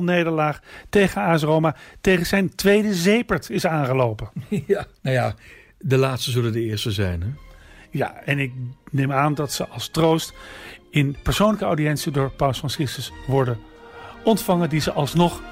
10-0 0.00 0.04
nederlaag 0.04 0.60
tegen 0.88 1.22
AS 1.22 1.42
Roma 1.42 1.76
tegen 2.00 2.26
zijn 2.26 2.54
tweede 2.54 2.94
zepert 2.94 3.50
is 3.50 3.66
aangelopen. 3.66 4.30
Ja, 4.66 4.86
nou 5.02 5.16
ja, 5.16 5.34
de 5.82 5.96
laatste 5.96 6.30
zullen 6.30 6.52
de 6.52 6.62
eerste 6.62 6.90
zijn. 6.90 7.22
Hè? 7.22 7.28
Ja, 7.90 8.14
en 8.24 8.38
ik 8.38 8.52
neem 8.90 9.12
aan 9.12 9.34
dat 9.34 9.52
ze 9.52 9.68
als 9.68 9.88
troost 9.88 10.32
in 10.90 11.16
persoonlijke 11.22 11.64
audiëntie 11.64 12.12
door 12.12 12.30
Paus 12.30 12.58
Franciscus 12.58 13.12
worden 13.26 13.58
ontvangen, 14.24 14.68
die 14.68 14.80
ze 14.80 14.92
alsnog 14.92 15.42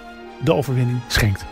de 0.45 0.55
overwinning 0.55 1.01
schenkt. 1.09 1.45